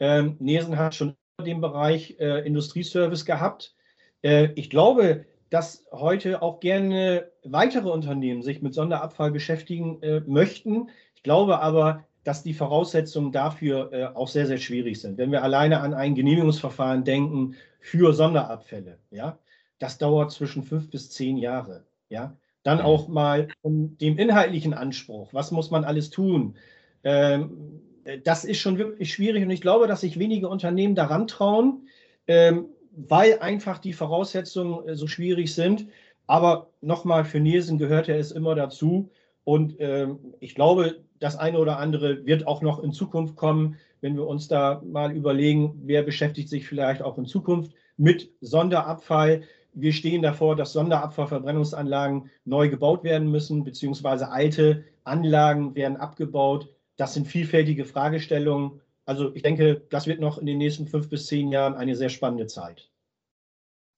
Ähm, 0.00 0.36
Nesen 0.40 0.76
hat 0.76 0.94
schon 0.94 1.14
immer 1.38 1.46
den 1.46 1.60
Bereich 1.60 2.16
äh, 2.18 2.44
Industrieservice 2.44 3.24
gehabt. 3.24 3.76
Äh, 4.22 4.48
ich 4.56 4.68
glaube, 4.68 5.26
dass 5.48 5.86
heute 5.92 6.42
auch 6.42 6.58
gerne 6.60 7.30
weitere 7.44 7.88
Unternehmen 7.88 8.42
sich 8.42 8.62
mit 8.62 8.74
Sonderabfall 8.74 9.30
beschäftigen 9.30 10.02
äh, 10.02 10.20
möchten. 10.20 10.88
Ich 11.14 11.22
glaube 11.22 11.60
aber, 11.60 12.04
dass 12.24 12.42
die 12.42 12.54
Voraussetzungen 12.54 13.30
dafür 13.30 13.92
äh, 13.92 14.06
auch 14.06 14.28
sehr, 14.28 14.46
sehr 14.46 14.58
schwierig 14.58 15.00
sind. 15.00 15.18
Wenn 15.18 15.30
wir 15.30 15.42
alleine 15.42 15.80
an 15.80 15.94
ein 15.94 16.14
Genehmigungsverfahren 16.14 17.04
denken 17.04 17.54
für 17.80 18.12
Sonderabfälle, 18.12 18.98
ja, 19.10 19.38
das 19.78 19.98
dauert 19.98 20.32
zwischen 20.32 20.62
fünf 20.62 20.90
bis 20.90 21.10
zehn 21.10 21.36
Jahre. 21.36 21.84
Ja, 22.08 22.36
dann 22.62 22.80
auch 22.80 23.08
mal 23.08 23.48
um 23.62 23.96
dem 23.98 24.18
inhaltlichen 24.18 24.74
Anspruch. 24.74 25.32
Was 25.32 25.50
muss 25.50 25.70
man 25.70 25.84
alles 25.84 26.10
tun? 26.10 26.56
Ähm, 27.04 27.80
das 28.24 28.44
ist 28.44 28.58
schon 28.58 28.78
wirklich 28.78 29.12
schwierig 29.12 29.42
und 29.44 29.50
ich 29.50 29.60
glaube, 29.60 29.86
dass 29.86 30.00
sich 30.00 30.18
wenige 30.18 30.48
Unternehmen 30.48 30.94
daran 30.94 31.26
trauen, 31.26 31.88
ähm, 32.26 32.66
weil 32.94 33.38
einfach 33.38 33.78
die 33.78 33.92
Voraussetzungen 33.92 34.88
äh, 34.88 34.96
so 34.96 35.06
schwierig 35.06 35.54
sind. 35.54 35.86
Aber 36.26 36.70
nochmal, 36.80 37.24
für 37.24 37.40
Nielsen 37.40 37.78
gehörte 37.78 38.14
es 38.14 38.32
immer 38.32 38.54
dazu. 38.54 39.10
Und 39.44 39.76
ähm, 39.80 40.18
ich 40.40 40.54
glaube, 40.54 41.00
das 41.18 41.36
eine 41.36 41.58
oder 41.58 41.78
andere 41.78 42.24
wird 42.26 42.46
auch 42.46 42.62
noch 42.62 42.82
in 42.82 42.92
Zukunft 42.92 43.36
kommen, 43.36 43.76
wenn 44.00 44.16
wir 44.16 44.26
uns 44.26 44.48
da 44.48 44.82
mal 44.84 45.12
überlegen, 45.14 45.80
wer 45.84 46.02
beschäftigt 46.02 46.48
sich 46.48 46.66
vielleicht 46.66 47.02
auch 47.02 47.18
in 47.18 47.26
Zukunft 47.26 47.72
mit 47.96 48.30
Sonderabfall. 48.40 49.42
Wir 49.74 49.92
stehen 49.92 50.22
davor, 50.22 50.56
dass 50.56 50.72
Sonderabfallverbrennungsanlagen 50.72 52.30
neu 52.44 52.68
gebaut 52.68 53.04
werden 53.04 53.30
müssen, 53.30 53.64
beziehungsweise 53.64 54.30
alte 54.30 54.84
Anlagen 55.04 55.74
werden 55.74 55.96
abgebaut. 55.96 56.68
Das 56.96 57.14
sind 57.14 57.26
vielfältige 57.26 57.84
Fragestellungen. 57.84 58.80
Also 59.04 59.34
ich 59.34 59.42
denke, 59.42 59.82
das 59.90 60.06
wird 60.06 60.20
noch 60.20 60.38
in 60.38 60.46
den 60.46 60.58
nächsten 60.58 60.86
fünf 60.86 61.08
bis 61.08 61.26
zehn 61.26 61.50
Jahren 61.50 61.74
eine 61.74 61.96
sehr 61.96 62.10
spannende 62.10 62.46
Zeit. 62.46 62.90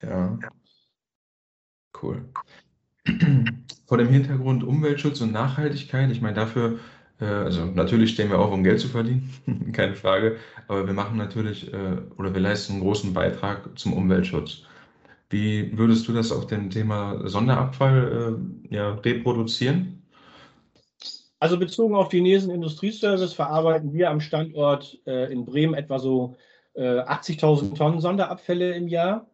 Ja, 0.03 0.39
cool. 2.03 2.25
Vor 3.87 3.99
dem 3.99 4.09
Hintergrund 4.09 4.65
Umweltschutz 4.65 5.21
und 5.21 5.33
Nachhaltigkeit, 5.33 6.11
ich 6.11 6.23
meine, 6.23 6.35
dafür, 6.35 6.79
äh, 7.21 7.25
also 7.27 7.67
natürlich 7.67 8.13
stehen 8.13 8.31
wir 8.31 8.39
auf, 8.39 8.53
um 8.53 8.65
Geld 8.65 8.81
zu 8.81 8.89
verdienen, 8.89 9.31
keine 9.73 9.95
Frage, 9.95 10.37
aber 10.69 10.87
wir 10.87 10.95
machen 10.95 11.19
natürlich 11.19 11.73
äh, 11.73 11.99
oder 12.17 12.33
wir 12.33 12.41
leisten 12.41 12.75
einen 12.75 12.83
großen 12.83 13.13
Beitrag 13.13 13.79
zum 13.79 13.93
Umweltschutz. 13.93 14.65
Wie 15.31 15.77
würdest 15.77 16.07
du 16.07 16.13
das 16.13 16.33
auf 16.33 16.47
dem 16.47 16.71
Thema 16.71 17.27
Sonderabfall 17.29 18.39
äh, 18.71 18.75
ja, 18.75 18.95
reproduzieren? 18.95 20.03
Also 21.41 21.59
bezogen 21.59 21.95
auf 21.95 22.09
die 22.09 22.21
Nesen 22.21 22.51
Industrieservice 22.51 23.35
verarbeiten 23.35 23.93
wir 23.93 24.11
am 24.11 24.21
Standort 24.21 24.99
äh, 25.07 25.31
in 25.33 25.45
Bremen 25.45 25.75
etwa 25.75 25.99
so 25.99 26.37
äh, 26.75 27.01
80.000 27.01 27.75
Tonnen 27.75 28.01
Sonderabfälle 28.01 28.75
im 28.75 28.89
Jahr. 28.89 29.27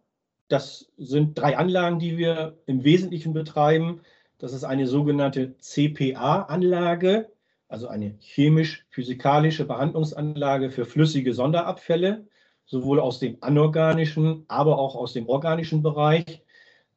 Das 0.49 0.91
sind 0.97 1.39
drei 1.39 1.57
Anlagen, 1.57 2.01
die 2.01 2.19
wir 2.19 2.59
im 2.67 2.83
Wesentlichen 2.83 3.33
betreiben. 3.33 4.01
Das 4.39 4.53
ist 4.53 4.65
eine 4.65 4.87
sogenannte 4.87 5.57
CPA-Anlage, 5.59 7.31
also 7.69 7.87
eine 7.87 8.17
chemisch-physikalische 8.19 9.65
Behandlungsanlage 9.65 10.71
für 10.71 10.87
flüssige 10.87 11.35
Sonderabfälle 11.35 12.27
sowohl 12.71 13.01
aus 13.01 13.19
dem 13.19 13.37
anorganischen, 13.41 14.45
aber 14.47 14.79
auch 14.79 14.95
aus 14.95 15.13
dem 15.13 15.29
organischen 15.29 15.83
Bereich. 15.83 16.43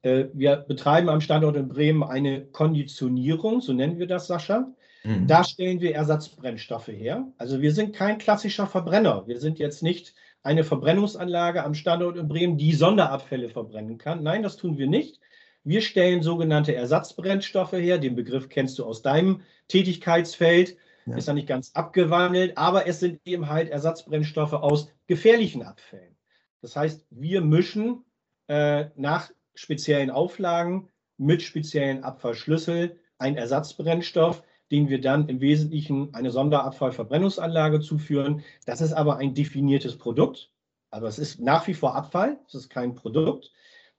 Äh, 0.04 0.26
wir 0.34 0.58
betreiben 0.58 1.10
am 1.10 1.20
Standort 1.20 1.56
in 1.56 1.68
Bremen 1.68 2.04
eine 2.04 2.46
Konditionierung, 2.46 3.60
so 3.60 3.74
nennen 3.74 3.98
wir 3.98 4.06
das, 4.06 4.28
Sascha. 4.28 4.72
Mhm. 5.04 5.26
Da 5.26 5.44
stellen 5.44 5.82
wir 5.82 5.96
Ersatzbrennstoffe 5.96 6.90
her. 6.90 7.28
Also 7.40 7.62
wir 7.62 7.74
sind 7.74 7.96
kein 7.96 8.20
klassischer 8.20 8.68
Verbrenner. 8.68 9.24
Wir 9.26 9.40
sind 9.40 9.58
jetzt 9.58 9.82
nicht 9.82 10.14
eine 10.44 10.64
Verbrennungsanlage 10.64 11.64
am 11.64 11.74
Standort 11.74 12.18
in 12.18 12.28
Bremen, 12.28 12.58
die 12.58 12.74
Sonderabfälle 12.74 13.50
verbrennen 13.50 13.98
kann. 13.98 14.22
Nein, 14.22 14.44
das 14.44 14.58
tun 14.58 14.78
wir 14.78 14.88
nicht. 14.88 15.20
Wir 15.64 15.82
stellen 15.82 16.22
sogenannte 16.22 16.76
Ersatzbrennstoffe 16.76 17.72
her. 17.72 17.98
Den 17.98 18.16
Begriff 18.16 18.48
kennst 18.50 18.78
du 18.78 18.86
aus 18.86 19.02
deinem 19.02 19.42
Tätigkeitsfeld. 19.70 20.78
Ja. 21.06 21.18
Ist 21.18 21.28
ja 21.28 21.34
nicht 21.34 21.48
ganz 21.48 21.72
abgewandelt, 21.74 22.58
aber 22.58 22.88
es 22.88 23.00
sind 23.00 23.20
eben 23.26 23.50
halt 23.50 23.70
Ersatzbrennstoffe 23.70 24.54
aus 24.54 24.90
gefährlichen 25.08 25.64
Abfällen. 25.64 26.16
Das 26.62 26.76
heißt, 26.76 27.06
wir 27.10 27.42
mischen 27.42 28.06
äh, 28.48 28.86
nach 28.96 29.32
speziellen 29.54 30.10
Auflagen 30.10 30.90
mit 31.18 31.42
speziellen 31.42 32.04
Abfallschlüssel 32.04 33.00
einen 33.18 33.38
Ersatzbrennstoff, 33.38 34.44
den 34.72 34.90
wir 34.90 35.02
dann 35.02 35.30
im 35.30 35.40
Wesentlichen 35.40 36.14
eine 36.14 36.32
Sonderabfallverbrennungsanlage 36.32 37.80
zuführen. 37.82 38.44
Das 38.66 38.82
ist 38.82 38.94
aber 38.94 39.18
ein 39.18 39.34
definiertes 39.34 39.98
Produkt. 39.98 40.52
Aber 40.90 41.08
es 41.08 41.20
ist 41.20 41.40
nach 41.40 41.68
wie 41.68 41.74
vor 41.74 41.96
Abfall, 41.96 42.40
es 42.48 42.56
ist 42.56 42.70
kein 42.70 42.96
Produkt. 42.96 43.52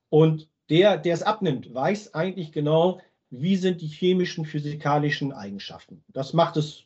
Und 0.08 0.48
der, 0.70 0.96
der 0.96 1.14
es 1.14 1.22
abnimmt, 1.22 1.72
weiß 1.72 2.14
eigentlich 2.14 2.52
genau, 2.52 3.00
wie 3.30 3.56
sind 3.56 3.80
die 3.80 3.88
chemischen, 3.88 4.44
physikalischen 4.44 5.32
Eigenschaften. 5.32 6.04
Das 6.08 6.32
macht 6.32 6.56
es 6.56 6.84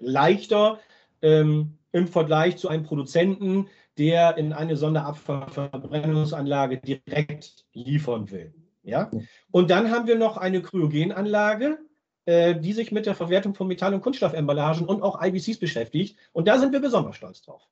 leichter 0.00 0.80
ähm, 1.20 1.78
im 1.92 2.08
Vergleich 2.08 2.56
zu 2.56 2.68
einem 2.68 2.84
Produzenten, 2.84 3.68
der 3.98 4.38
in 4.38 4.52
eine 4.52 4.76
Sonderabfallverbrennungsanlage 4.76 6.78
direkt 6.78 7.66
liefern 7.74 8.30
will. 8.30 8.54
Ja? 8.82 9.10
Und 9.50 9.70
dann 9.70 9.90
haben 9.90 10.06
wir 10.06 10.16
noch 10.16 10.36
eine 10.36 10.62
Kryogenanlage, 10.62 11.78
äh, 12.24 12.54
die 12.54 12.72
sich 12.72 12.92
mit 12.92 13.06
der 13.06 13.14
Verwertung 13.14 13.54
von 13.54 13.68
Metall- 13.68 13.94
und 13.94 14.00
Kunststoffemballagen 14.00 14.86
und 14.86 15.02
auch 15.02 15.22
IBCs 15.22 15.58
beschäftigt. 15.58 16.18
Und 16.32 16.48
da 16.48 16.58
sind 16.58 16.72
wir 16.72 16.80
besonders 16.80 17.16
stolz 17.16 17.42
drauf. 17.42 17.62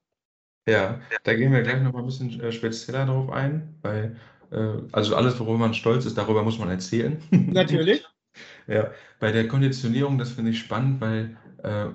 Ja, 0.68 1.00
da 1.24 1.34
gehen 1.34 1.52
wir 1.52 1.62
gleich 1.62 1.82
noch 1.82 1.92
mal 1.92 2.00
ein 2.00 2.06
bisschen 2.06 2.38
äh, 2.40 2.52
spezieller 2.52 3.06
drauf 3.06 3.30
ein, 3.30 3.78
weil 3.82 4.16
äh, 4.52 4.74
also 4.92 5.16
alles, 5.16 5.40
worüber 5.40 5.58
man 5.58 5.74
stolz 5.74 6.04
ist, 6.04 6.18
darüber 6.18 6.42
muss 6.42 6.58
man 6.58 6.68
erzählen. 6.68 7.22
Natürlich. 7.30 8.04
ja, 8.66 8.90
bei 9.18 9.32
der 9.32 9.48
Konditionierung, 9.48 10.18
das 10.18 10.32
finde 10.32 10.50
ich 10.50 10.58
spannend, 10.58 11.00
weil 11.00 11.36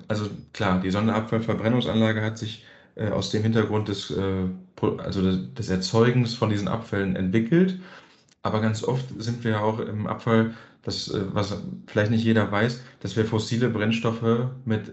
also 0.08 0.30
klar, 0.54 0.80
die 0.82 0.92
Sonderabfallverbrennungsanlage 0.92 2.22
hat 2.22 2.38
sich 2.38 2.66
äh, 2.96 3.10
aus 3.10 3.30
dem 3.32 3.44
Hintergrund 3.44 3.88
des, 3.88 4.12
äh, 4.12 4.46
also 5.00 5.22
des, 5.22 5.70
Erzeugens 5.70 6.34
von 6.34 6.50
diesen 6.50 6.68
Abfällen 6.68 7.16
entwickelt. 7.16 7.80
Aber 8.44 8.62
ganz 8.62 8.84
oft 8.84 9.06
sind 9.18 9.44
wir 9.44 9.52
ja 9.52 9.62
auch 9.62 9.80
im 9.80 10.08
Abfall, 10.08 10.54
das, 10.84 11.12
was 11.34 11.58
vielleicht 11.88 12.12
nicht 12.12 12.24
jeder 12.24 12.52
weiß, 12.52 12.84
dass 13.00 13.16
wir 13.16 13.26
fossile 13.26 13.70
Brennstoffe 13.70 14.52
mit 14.66 14.92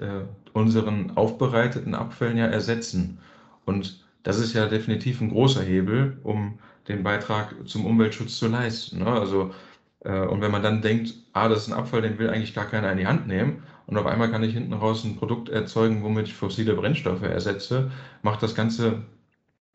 unseren 0.54 1.14
aufbereiteten 1.18 1.94
Abfällen 1.94 2.38
ja 2.38 2.46
ersetzen. 2.46 3.18
Und 3.66 4.02
das 4.22 4.38
ist 4.38 4.54
ja 4.54 4.66
definitiv 4.66 5.20
ein 5.20 5.30
großer 5.30 5.62
Hebel, 5.62 6.16
um 6.22 6.58
den 6.88 7.02
Beitrag 7.02 7.54
zum 7.66 7.86
Umweltschutz 7.86 8.36
zu 8.38 8.48
leisten. 8.48 9.00
Ne? 9.00 9.06
Also, 9.06 9.52
äh, 10.00 10.26
und 10.26 10.40
wenn 10.40 10.50
man 10.50 10.62
dann 10.62 10.82
denkt, 10.82 11.14
ah, 11.32 11.48
das 11.48 11.62
ist 11.62 11.72
ein 11.72 11.78
Abfall, 11.78 12.02
den 12.02 12.18
will 12.18 12.30
eigentlich 12.30 12.54
gar 12.54 12.66
keiner 12.66 12.90
in 12.90 12.98
die 12.98 13.06
Hand 13.06 13.26
nehmen, 13.26 13.62
und 13.92 13.98
auf 13.98 14.06
einmal 14.06 14.30
kann 14.30 14.42
ich 14.42 14.54
hinten 14.54 14.72
raus 14.72 15.04
ein 15.04 15.16
Produkt 15.16 15.50
erzeugen, 15.50 16.02
womit 16.02 16.28
ich 16.28 16.32
fossile 16.32 16.74
Brennstoffe 16.74 17.20
ersetze, 17.20 17.92
macht 18.22 18.42
das 18.42 18.54
Ganze 18.54 19.02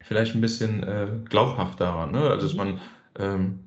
vielleicht 0.02 0.34
ein 0.34 0.42
bisschen 0.42 0.82
äh, 0.82 1.08
glaubhafter. 1.26 2.08
Ne? 2.08 2.22
Also, 2.22 2.48
dass 2.48 2.54
mhm. 2.54 2.58
man 2.58 2.82
ähm, 3.20 3.60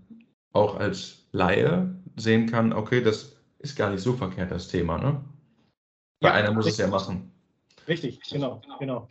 auch 0.53 0.75
als 0.75 1.29
Laie 1.31 1.95
sehen 2.17 2.51
kann, 2.51 2.73
okay, 2.73 3.01
das 3.01 3.37
ist 3.61 3.77
gar 3.77 3.91
nicht 3.91 4.03
so 4.03 4.15
verkehrt, 4.15 4.51
das 4.51 4.67
Thema. 4.67 4.99
Ne? 4.99 5.25
Weil 6.21 6.33
ja, 6.33 6.37
einer 6.39 6.53
muss 6.53 6.67
richtig. 6.67 6.85
es 6.85 6.91
ja 6.91 6.97
machen. 6.97 7.31
Richtig, 7.87 8.21
genau, 8.29 8.61
genau. 8.81 9.07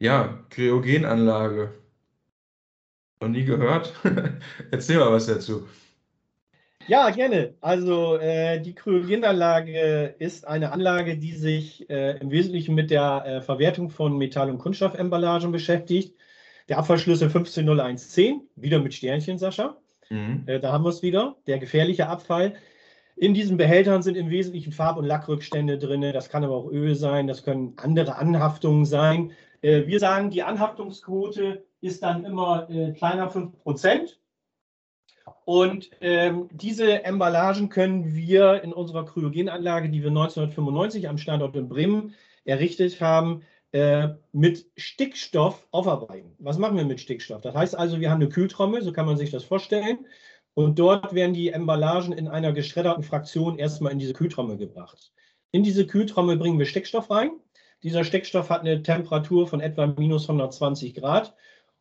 Ja, 0.00 0.44
Kryogenanlage. 0.50 1.74
Noch 3.20 3.28
nie 3.28 3.44
gehört? 3.44 3.94
Erzähl 4.72 4.98
mal 4.98 5.12
was 5.12 5.26
dazu. 5.26 5.68
Ja, 6.88 7.10
gerne. 7.10 7.54
Also 7.60 8.16
äh, 8.16 8.60
die 8.60 8.74
Kryogenanlage 8.74 10.14
ist 10.18 10.46
eine 10.46 10.72
Anlage, 10.72 11.16
die 11.16 11.32
sich 11.32 11.88
äh, 11.88 12.18
im 12.18 12.30
Wesentlichen 12.30 12.74
mit 12.74 12.90
der 12.90 13.24
äh, 13.24 13.40
Verwertung 13.40 13.90
von 13.90 14.18
Metall- 14.18 14.50
und 14.50 14.58
Kunststoffemballagen 14.58 15.52
beschäftigt. 15.52 16.16
Der 16.68 16.78
Abfallschlüssel 16.78 17.28
150110, 17.28 18.42
wieder 18.56 18.80
mit 18.80 18.94
Sternchen, 18.94 19.38
Sascha. 19.38 19.76
Mhm. 20.10 20.44
Äh, 20.46 20.60
da 20.60 20.72
haben 20.72 20.84
wir 20.84 20.90
es 20.90 21.02
wieder, 21.02 21.36
der 21.46 21.58
gefährliche 21.58 22.08
Abfall. 22.08 22.54
In 23.16 23.34
diesen 23.34 23.56
Behältern 23.56 24.02
sind 24.02 24.16
im 24.16 24.30
Wesentlichen 24.30 24.72
Farb- 24.72 24.96
und 24.96 25.04
Lackrückstände 25.04 25.78
drin. 25.78 26.02
Das 26.12 26.28
kann 26.28 26.44
aber 26.44 26.56
auch 26.56 26.70
Öl 26.70 26.94
sein, 26.94 27.26
das 27.26 27.44
können 27.44 27.74
andere 27.76 28.16
Anhaftungen 28.16 28.84
sein. 28.84 29.32
Äh, 29.60 29.86
wir 29.86 30.00
sagen, 30.00 30.30
die 30.30 30.42
Anhaftungsquote 30.42 31.64
ist 31.80 32.02
dann 32.02 32.24
immer 32.24 32.68
äh, 32.70 32.92
kleiner 32.92 33.28
5 33.30 33.58
Prozent. 33.62 34.18
Und 35.44 35.90
ähm, 36.00 36.48
diese 36.52 37.04
Emballagen 37.04 37.68
können 37.68 38.14
wir 38.14 38.62
in 38.62 38.72
unserer 38.72 39.04
Kryogenanlage, 39.04 39.88
die 39.88 40.02
wir 40.02 40.10
1995 40.10 41.08
am 41.08 41.18
Standort 41.18 41.56
in 41.56 41.68
Bremen 41.68 42.14
errichtet 42.44 43.00
haben, 43.00 43.42
äh, 43.72 44.10
mit 44.32 44.66
Stickstoff 44.76 45.66
aufarbeiten. 45.70 46.34
Was 46.38 46.58
machen 46.58 46.76
wir 46.76 46.84
mit 46.84 47.00
Stickstoff? 47.00 47.40
Das 47.40 47.54
heißt 47.54 47.78
also, 47.78 48.00
wir 48.00 48.10
haben 48.10 48.20
eine 48.20 48.28
Kühltrommel, 48.28 48.82
so 48.82 48.92
kann 48.92 49.06
man 49.06 49.16
sich 49.16 49.30
das 49.30 49.44
vorstellen. 49.44 50.06
Und 50.54 50.78
dort 50.78 51.14
werden 51.14 51.32
die 51.32 51.48
Emballagen 51.48 52.12
in 52.12 52.28
einer 52.28 52.52
geschredderten 52.52 53.02
Fraktion 53.02 53.58
erstmal 53.58 53.92
in 53.92 53.98
diese 53.98 54.12
Kühltrommel 54.12 54.58
gebracht. 54.58 55.12
In 55.50 55.62
diese 55.62 55.86
Kühltrommel 55.86 56.36
bringen 56.36 56.58
wir 56.58 56.66
Stickstoff 56.66 57.10
rein. 57.10 57.30
Dieser 57.82 58.04
Stickstoff 58.04 58.50
hat 58.50 58.60
eine 58.60 58.82
Temperatur 58.82 59.48
von 59.48 59.60
etwa 59.60 59.86
minus 59.86 60.24
120 60.24 60.94
Grad 60.94 61.34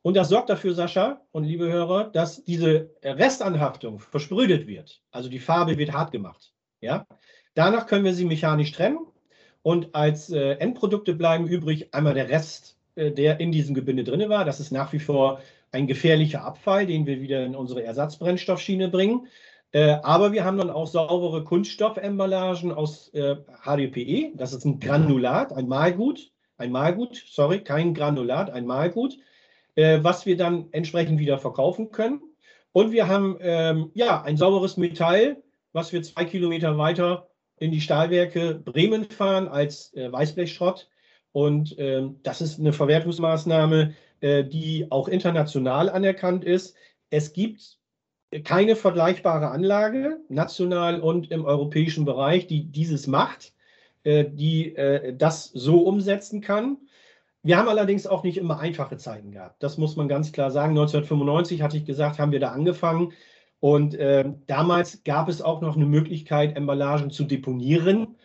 und 0.03 0.15
das 0.15 0.29
sorgt 0.29 0.49
dafür, 0.49 0.73
Sascha 0.73 1.21
und 1.31 1.43
liebe 1.43 1.71
Hörer, 1.71 2.05
dass 2.05 2.43
diese 2.43 2.89
Restanhaftung 3.03 3.99
versprüht 3.99 4.67
wird. 4.67 5.01
Also 5.11 5.29
die 5.29 5.39
Farbe 5.39 5.77
wird 5.77 5.93
hart 5.93 6.11
gemacht. 6.11 6.53
Ja? 6.81 7.05
Danach 7.53 7.85
können 7.85 8.05
wir 8.05 8.13
sie 8.13 8.25
mechanisch 8.25 8.71
trennen 8.71 8.99
und 9.61 9.93
als 9.93 10.31
äh, 10.31 10.53
Endprodukte 10.53 11.13
bleiben 11.13 11.47
übrig 11.47 11.93
einmal 11.93 12.15
der 12.15 12.29
Rest, 12.29 12.77
äh, 12.95 13.11
der 13.11 13.39
in 13.39 13.51
diesem 13.51 13.75
Gebinde 13.75 14.03
drin 14.03 14.27
war. 14.27 14.43
Das 14.43 14.59
ist 14.59 14.71
nach 14.71 14.91
wie 14.91 14.99
vor 14.99 15.41
ein 15.71 15.85
gefährlicher 15.85 16.43
Abfall, 16.43 16.87
den 16.87 17.05
wir 17.05 17.21
wieder 17.21 17.45
in 17.45 17.55
unsere 17.55 17.83
Ersatzbrennstoffschiene 17.83 18.89
bringen. 18.89 19.27
Äh, 19.71 19.97
aber 20.01 20.31
wir 20.31 20.43
haben 20.43 20.57
dann 20.57 20.71
auch 20.71 20.87
saubere 20.87 21.43
Kunststoffemballagen 21.43 22.71
aus 22.71 23.11
HDPE. 23.11 23.99
Äh, 23.99 24.31
das 24.35 24.53
ist 24.53 24.65
ein 24.65 24.79
Granulat, 24.79 25.53
ein 25.53 25.67
Malgut. 25.67 26.31
Ein 26.57 26.71
Malgut, 26.71 27.23
sorry, 27.27 27.63
kein 27.63 27.93
Granulat, 27.93 28.49
ein 28.51 28.65
Malgut 28.65 29.17
was 30.03 30.25
wir 30.25 30.37
dann 30.37 30.67
entsprechend 30.71 31.19
wieder 31.19 31.37
verkaufen 31.37 31.91
können. 31.91 32.21
Und 32.71 32.91
wir 32.91 33.07
haben 33.07 33.37
ähm, 33.41 33.91
ja 33.93 34.21
ein 34.21 34.37
sauberes 34.37 34.77
Metall, 34.77 35.41
was 35.73 35.91
wir 35.91 36.03
zwei 36.03 36.25
Kilometer 36.25 36.77
weiter 36.77 37.27
in 37.57 37.71
die 37.71 37.81
Stahlwerke 37.81 38.55
Bremen 38.55 39.05
fahren 39.05 39.47
als 39.47 39.93
äh, 39.93 40.11
Weißblechschrott. 40.11 40.89
Und 41.31 41.75
ähm, 41.77 42.19
das 42.23 42.41
ist 42.41 42.59
eine 42.59 42.73
Verwertungsmaßnahme, 42.73 43.93
äh, 44.21 44.43
die 44.43 44.87
auch 44.89 45.07
international 45.07 45.89
anerkannt 45.89 46.43
ist. 46.43 46.75
Es 47.09 47.33
gibt 47.33 47.77
keine 48.43 48.75
vergleichbare 48.75 49.49
Anlage, 49.49 50.19
national 50.29 51.01
und 51.01 51.31
im 51.31 51.45
europäischen 51.45 52.05
Bereich, 52.05 52.47
die 52.47 52.65
dieses 52.65 53.07
macht, 53.07 53.53
äh, 54.03 54.25
die 54.25 54.75
äh, 54.75 55.13
das 55.15 55.45
so 55.45 55.81
umsetzen 55.81 56.41
kann. 56.41 56.77
Wir 57.43 57.57
haben 57.57 57.69
allerdings 57.69 58.05
auch 58.05 58.23
nicht 58.23 58.37
immer 58.37 58.59
einfache 58.59 58.97
Zeiten 58.97 59.31
gehabt. 59.31 59.63
Das 59.63 59.77
muss 59.77 59.95
man 59.95 60.07
ganz 60.07 60.31
klar 60.31 60.51
sagen. 60.51 60.71
1995 60.71 61.61
hatte 61.61 61.77
ich 61.77 61.85
gesagt, 61.85 62.19
haben 62.19 62.31
wir 62.31 62.39
da 62.39 62.49
angefangen. 62.49 63.13
Und 63.59 63.95
äh, 63.95 64.25
damals 64.47 65.03
gab 65.03 65.27
es 65.27 65.41
auch 65.41 65.61
noch 65.61 65.75
eine 65.75 65.85
Möglichkeit, 65.85 66.55
Emballagen 66.55 67.11
zu 67.11 67.23
deponieren. 67.23 68.15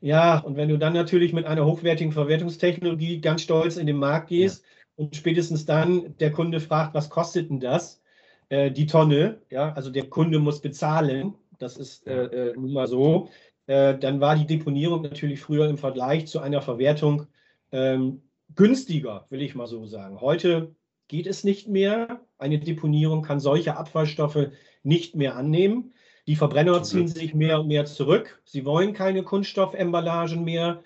Ja, 0.00 0.38
und 0.38 0.56
wenn 0.56 0.68
du 0.68 0.78
dann 0.78 0.92
natürlich 0.92 1.32
mit 1.32 1.46
einer 1.46 1.64
hochwertigen 1.64 2.12
Verwertungstechnologie 2.12 3.20
ganz 3.20 3.42
stolz 3.42 3.76
in 3.76 3.86
den 3.86 3.96
Markt 3.96 4.28
gehst 4.28 4.64
ja. 4.64 5.04
und 5.04 5.16
spätestens 5.16 5.64
dann 5.64 6.16
der 6.18 6.32
Kunde 6.32 6.60
fragt, 6.60 6.94
was 6.94 7.10
kostet 7.10 7.50
denn 7.50 7.60
das? 7.60 8.02
Äh, 8.50 8.70
die 8.70 8.86
Tonne, 8.86 9.40
ja, 9.50 9.72
also 9.72 9.90
der 9.90 10.08
Kunde 10.08 10.38
muss 10.38 10.60
bezahlen, 10.60 11.34
das 11.58 11.76
ist 11.78 12.06
äh, 12.06 12.50
äh 12.50 12.52
nun 12.54 12.72
mal 12.72 12.86
so. 12.86 13.30
Äh, 13.66 13.98
dann 13.98 14.20
war 14.20 14.36
die 14.36 14.46
Deponierung 14.46 15.02
natürlich 15.02 15.40
früher 15.40 15.68
im 15.68 15.78
Vergleich 15.78 16.26
zu 16.26 16.40
einer 16.40 16.60
Verwertung 16.62 17.26
ähm, 17.72 18.22
günstiger, 18.54 19.26
will 19.30 19.42
ich 19.42 19.54
mal 19.54 19.66
so 19.66 19.86
sagen. 19.86 20.20
Heute 20.20 20.74
geht 21.08 21.26
es 21.26 21.44
nicht 21.44 21.68
mehr. 21.68 22.20
Eine 22.38 22.58
Deponierung 22.58 23.22
kann 23.22 23.40
solche 23.40 23.76
Abfallstoffe 23.76 24.50
nicht 24.82 25.14
mehr 25.14 25.36
annehmen. 25.36 25.92
Die 26.26 26.36
Verbrenner 26.36 26.82
ziehen 26.82 27.06
sich 27.06 27.34
mehr 27.34 27.60
und 27.60 27.68
mehr 27.68 27.84
zurück. 27.84 28.42
Sie 28.44 28.64
wollen 28.64 28.92
keine 28.92 29.22
Kunststoffemballagen 29.22 30.42
mehr. 30.42 30.82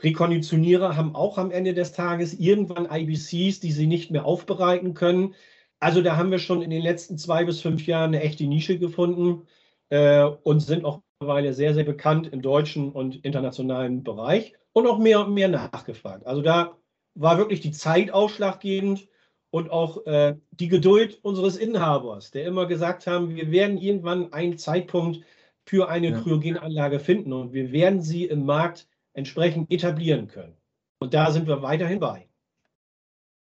Rekonditionierer 0.00 0.96
haben 0.96 1.14
auch 1.14 1.38
am 1.38 1.50
Ende 1.50 1.74
des 1.74 1.92
Tages 1.92 2.34
irgendwann 2.34 2.88
IBCs, 2.90 3.60
die 3.60 3.72
sie 3.72 3.86
nicht 3.86 4.10
mehr 4.10 4.26
aufbereiten 4.26 4.94
können. 4.94 5.34
Also 5.80 6.02
da 6.02 6.16
haben 6.16 6.30
wir 6.30 6.38
schon 6.38 6.62
in 6.62 6.70
den 6.70 6.82
letzten 6.82 7.16
zwei 7.18 7.44
bis 7.44 7.60
fünf 7.60 7.86
Jahren 7.86 8.14
eine 8.14 8.20
echte 8.20 8.44
Nische 8.44 8.78
gefunden 8.78 9.46
äh, 9.88 10.24
und 10.24 10.60
sind 10.60 10.84
auch 10.84 11.00
mittlerweile 11.20 11.54
sehr, 11.54 11.72
sehr 11.72 11.84
bekannt 11.84 12.28
im 12.32 12.42
deutschen 12.42 12.92
und 12.92 13.24
internationalen 13.24 14.02
Bereich 14.02 14.54
und 14.72 14.86
auch 14.86 14.98
mehr 14.98 15.26
und 15.26 15.34
mehr 15.34 15.48
nachgefragt. 15.48 16.26
Also 16.26 16.42
da 16.42 16.76
war 17.14 17.38
wirklich 17.38 17.60
die 17.60 17.72
Zeit 17.72 18.10
ausschlaggebend 18.10 19.08
und 19.50 19.70
auch 19.70 20.06
äh, 20.06 20.36
die 20.50 20.68
Geduld 20.68 21.18
unseres 21.22 21.56
Inhabers, 21.56 22.30
der 22.30 22.46
immer 22.46 22.66
gesagt 22.66 23.06
haben, 23.06 23.34
wir 23.34 23.50
werden 23.50 23.76
irgendwann 23.76 24.32
einen 24.32 24.56
Zeitpunkt 24.56 25.20
für 25.64 25.88
eine 25.88 26.10
ja. 26.10 26.20
Kryogenanlage 26.20 26.98
finden 26.98 27.32
und 27.32 27.52
wir 27.52 27.70
werden 27.70 28.00
sie 28.00 28.24
im 28.24 28.44
Markt 28.44 28.88
entsprechend 29.12 29.70
etablieren 29.70 30.28
können. 30.28 30.56
Und 31.00 31.14
da 31.14 31.30
sind 31.30 31.46
wir 31.46 31.62
weiterhin 31.62 32.00
bei. 32.00 32.28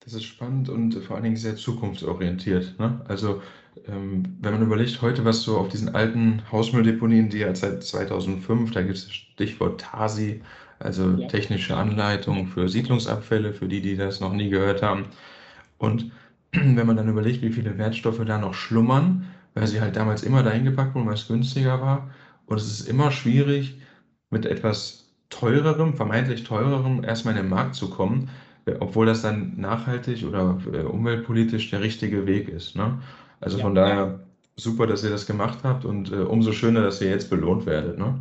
Das 0.01 0.13
ist 0.13 0.25
spannend 0.25 0.69
und 0.69 0.93
vor 1.04 1.15
allen 1.15 1.23
Dingen 1.23 1.36
sehr 1.36 1.56
zukunftsorientiert. 1.56 2.80
Ne? 2.80 3.01
Also 3.08 3.41
ähm, 3.88 4.38
wenn 4.39 4.54
man 4.54 4.62
überlegt, 4.62 5.01
heute 5.01 5.25
was 5.25 5.41
so 5.41 5.58
auf 5.58 5.69
diesen 5.69 5.95
alten 5.95 6.43
Hausmülldeponien, 6.51 7.30
die 7.30 7.39
ja 7.39 7.56
seit 7.56 7.84
2005, 7.84 8.71
da 8.71 8.84
gibt 8.84 8.97
es 8.97 9.06
das 9.06 9.15
Stichwort 9.15 9.82
TASI, 9.82 10.43
also 10.79 11.11
ja. 11.11 11.27
technische 11.27 11.75
Anleitung 11.75 12.47
für 12.47 12.69
Siedlungsabfälle, 12.69 13.53
für 13.53 13.67
die, 13.67 13.81
die 13.81 13.95
das 13.95 14.19
noch 14.19 14.33
nie 14.33 14.49
gehört 14.49 14.81
haben. 14.81 15.05
Und 15.77 16.11
wenn 16.51 16.88
man 16.88 16.97
dann 16.97 17.09
überlegt, 17.09 17.41
wie 17.41 17.51
viele 17.51 17.77
Wertstoffe 17.77 18.23
da 18.25 18.38
noch 18.38 18.53
schlummern, 18.53 19.25
weil 19.53 19.67
sie 19.67 19.81
halt 19.81 19.95
damals 19.95 20.23
immer 20.23 20.43
dahin 20.43 20.65
gepackt 20.65 20.95
wurden, 20.95 21.07
weil 21.07 21.13
es 21.13 21.27
günstiger 21.27 21.81
war. 21.81 22.09
Und 22.45 22.57
es 22.57 22.67
ist 22.67 22.88
immer 22.88 23.11
schwierig, 23.11 23.79
mit 24.29 24.45
etwas 24.45 25.05
teurerem, 25.29 25.95
vermeintlich 25.95 26.43
teurerem 26.43 27.03
erstmal 27.03 27.35
in 27.35 27.43
den 27.43 27.49
Markt 27.49 27.75
zu 27.75 27.89
kommen, 27.89 28.29
obwohl 28.79 29.05
das 29.05 29.21
dann 29.21 29.53
nachhaltig 29.57 30.25
oder 30.25 30.59
äh, 30.73 30.81
umweltpolitisch 30.81 31.69
der 31.69 31.81
richtige 31.81 32.25
Weg 32.25 32.49
ist. 32.49 32.75
Ne? 32.75 32.99
Also 33.39 33.57
ja. 33.57 33.63
von 33.63 33.75
daher 33.75 34.19
super, 34.55 34.88
dass 34.88 35.03
ihr 35.03 35.09
das 35.09 35.25
gemacht 35.25 35.59
habt 35.63 35.85
und 35.85 36.11
äh, 36.11 36.15
umso 36.15 36.51
schöner, 36.51 36.81
dass 36.81 37.01
ihr 37.01 37.09
jetzt 37.09 37.29
belohnt 37.29 37.65
werdet. 37.65 37.97
Ne? 37.97 38.19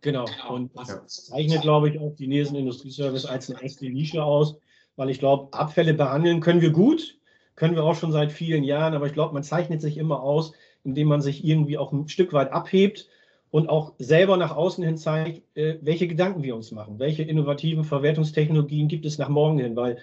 Genau. 0.00 0.24
genau. 0.26 0.54
Und 0.54 0.76
das 0.76 0.88
ja. 0.88 1.06
zeichnet, 1.06 1.62
glaube 1.62 1.88
ich, 1.88 1.98
auch 1.98 2.14
die 2.14 2.28
Nesen 2.28 2.56
Industrieservice 2.56 3.26
als 3.26 3.50
eine 3.50 3.60
echte 3.60 3.88
Nische 3.88 4.22
aus, 4.22 4.58
weil 4.96 5.10
ich 5.10 5.18
glaube, 5.18 5.52
Abfälle 5.52 5.94
behandeln 5.94 6.40
können 6.40 6.60
wir 6.60 6.70
gut, 6.70 7.18
können 7.56 7.74
wir 7.74 7.84
auch 7.84 7.96
schon 7.96 8.12
seit 8.12 8.30
vielen 8.30 8.64
Jahren, 8.64 8.94
aber 8.94 9.06
ich 9.06 9.12
glaube, 9.12 9.34
man 9.34 9.42
zeichnet 9.42 9.80
sich 9.80 9.96
immer 9.96 10.22
aus, 10.22 10.52
indem 10.84 11.08
man 11.08 11.20
sich 11.20 11.44
irgendwie 11.44 11.78
auch 11.78 11.92
ein 11.92 12.08
Stück 12.08 12.32
weit 12.32 12.52
abhebt 12.52 13.08
und 13.50 13.68
auch 13.68 13.94
selber 13.98 14.36
nach 14.36 14.54
außen 14.54 14.84
hin 14.84 14.96
zeigt, 14.96 15.42
äh, 15.56 15.78
welche 15.80 16.06
Gedanken 16.06 16.42
wir 16.42 16.54
uns 16.54 16.70
machen, 16.70 16.98
welche 16.98 17.22
innovativen 17.22 17.84
Verwertungstechnologien 17.84 18.88
gibt 18.88 19.06
es 19.06 19.18
nach 19.18 19.28
morgen 19.28 19.58
hin, 19.58 19.74
weil 19.74 19.98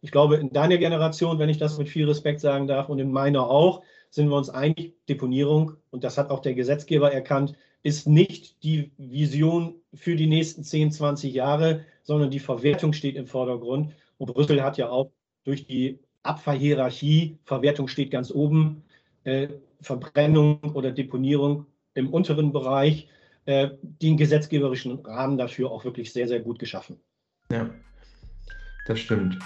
ich 0.00 0.10
glaube, 0.10 0.36
in 0.36 0.52
deiner 0.52 0.76
Generation, 0.76 1.38
wenn 1.38 1.48
ich 1.48 1.58
das 1.58 1.78
mit 1.78 1.88
viel 1.88 2.06
Respekt 2.06 2.40
sagen 2.40 2.66
darf 2.66 2.88
und 2.88 2.98
in 2.98 3.10
meiner 3.10 3.48
auch, 3.48 3.82
sind 4.10 4.28
wir 4.28 4.36
uns 4.36 4.50
einig, 4.50 4.94
Deponierung, 5.08 5.76
und 5.90 6.04
das 6.04 6.18
hat 6.18 6.30
auch 6.30 6.40
der 6.40 6.54
Gesetzgeber 6.54 7.10
erkannt, 7.12 7.54
ist 7.84 8.08
nicht 8.08 8.64
die 8.64 8.90
Vision 8.96 9.76
für 9.92 10.16
die 10.16 10.26
nächsten 10.26 10.64
10, 10.64 10.90
20 10.90 11.32
Jahre, 11.32 11.84
sondern 12.02 12.30
die 12.30 12.40
Verwertung 12.40 12.94
steht 12.94 13.14
im 13.14 13.26
Vordergrund. 13.26 13.92
Und 14.18 14.32
Brüssel 14.32 14.62
hat 14.62 14.78
ja 14.78 14.88
auch 14.88 15.12
durch 15.44 15.66
die 15.66 16.00
Abfallhierarchie, 16.22 17.38
Verwertung 17.44 17.86
steht 17.86 18.10
ganz 18.10 18.30
oben, 18.30 18.82
äh, 19.24 19.48
Verbrennung 19.82 20.60
oder 20.72 20.90
Deponierung 20.90 21.66
im 21.92 22.08
unteren 22.08 22.52
Bereich, 22.52 23.08
äh, 23.44 23.70
den 23.82 24.16
gesetzgeberischen 24.16 25.00
Rahmen 25.00 25.36
dafür 25.36 25.70
auch 25.70 25.84
wirklich 25.84 26.10
sehr, 26.10 26.26
sehr 26.26 26.40
gut 26.40 26.58
geschaffen. 26.58 26.98
Ja, 27.52 27.68
das 28.86 28.98
stimmt. 28.98 29.38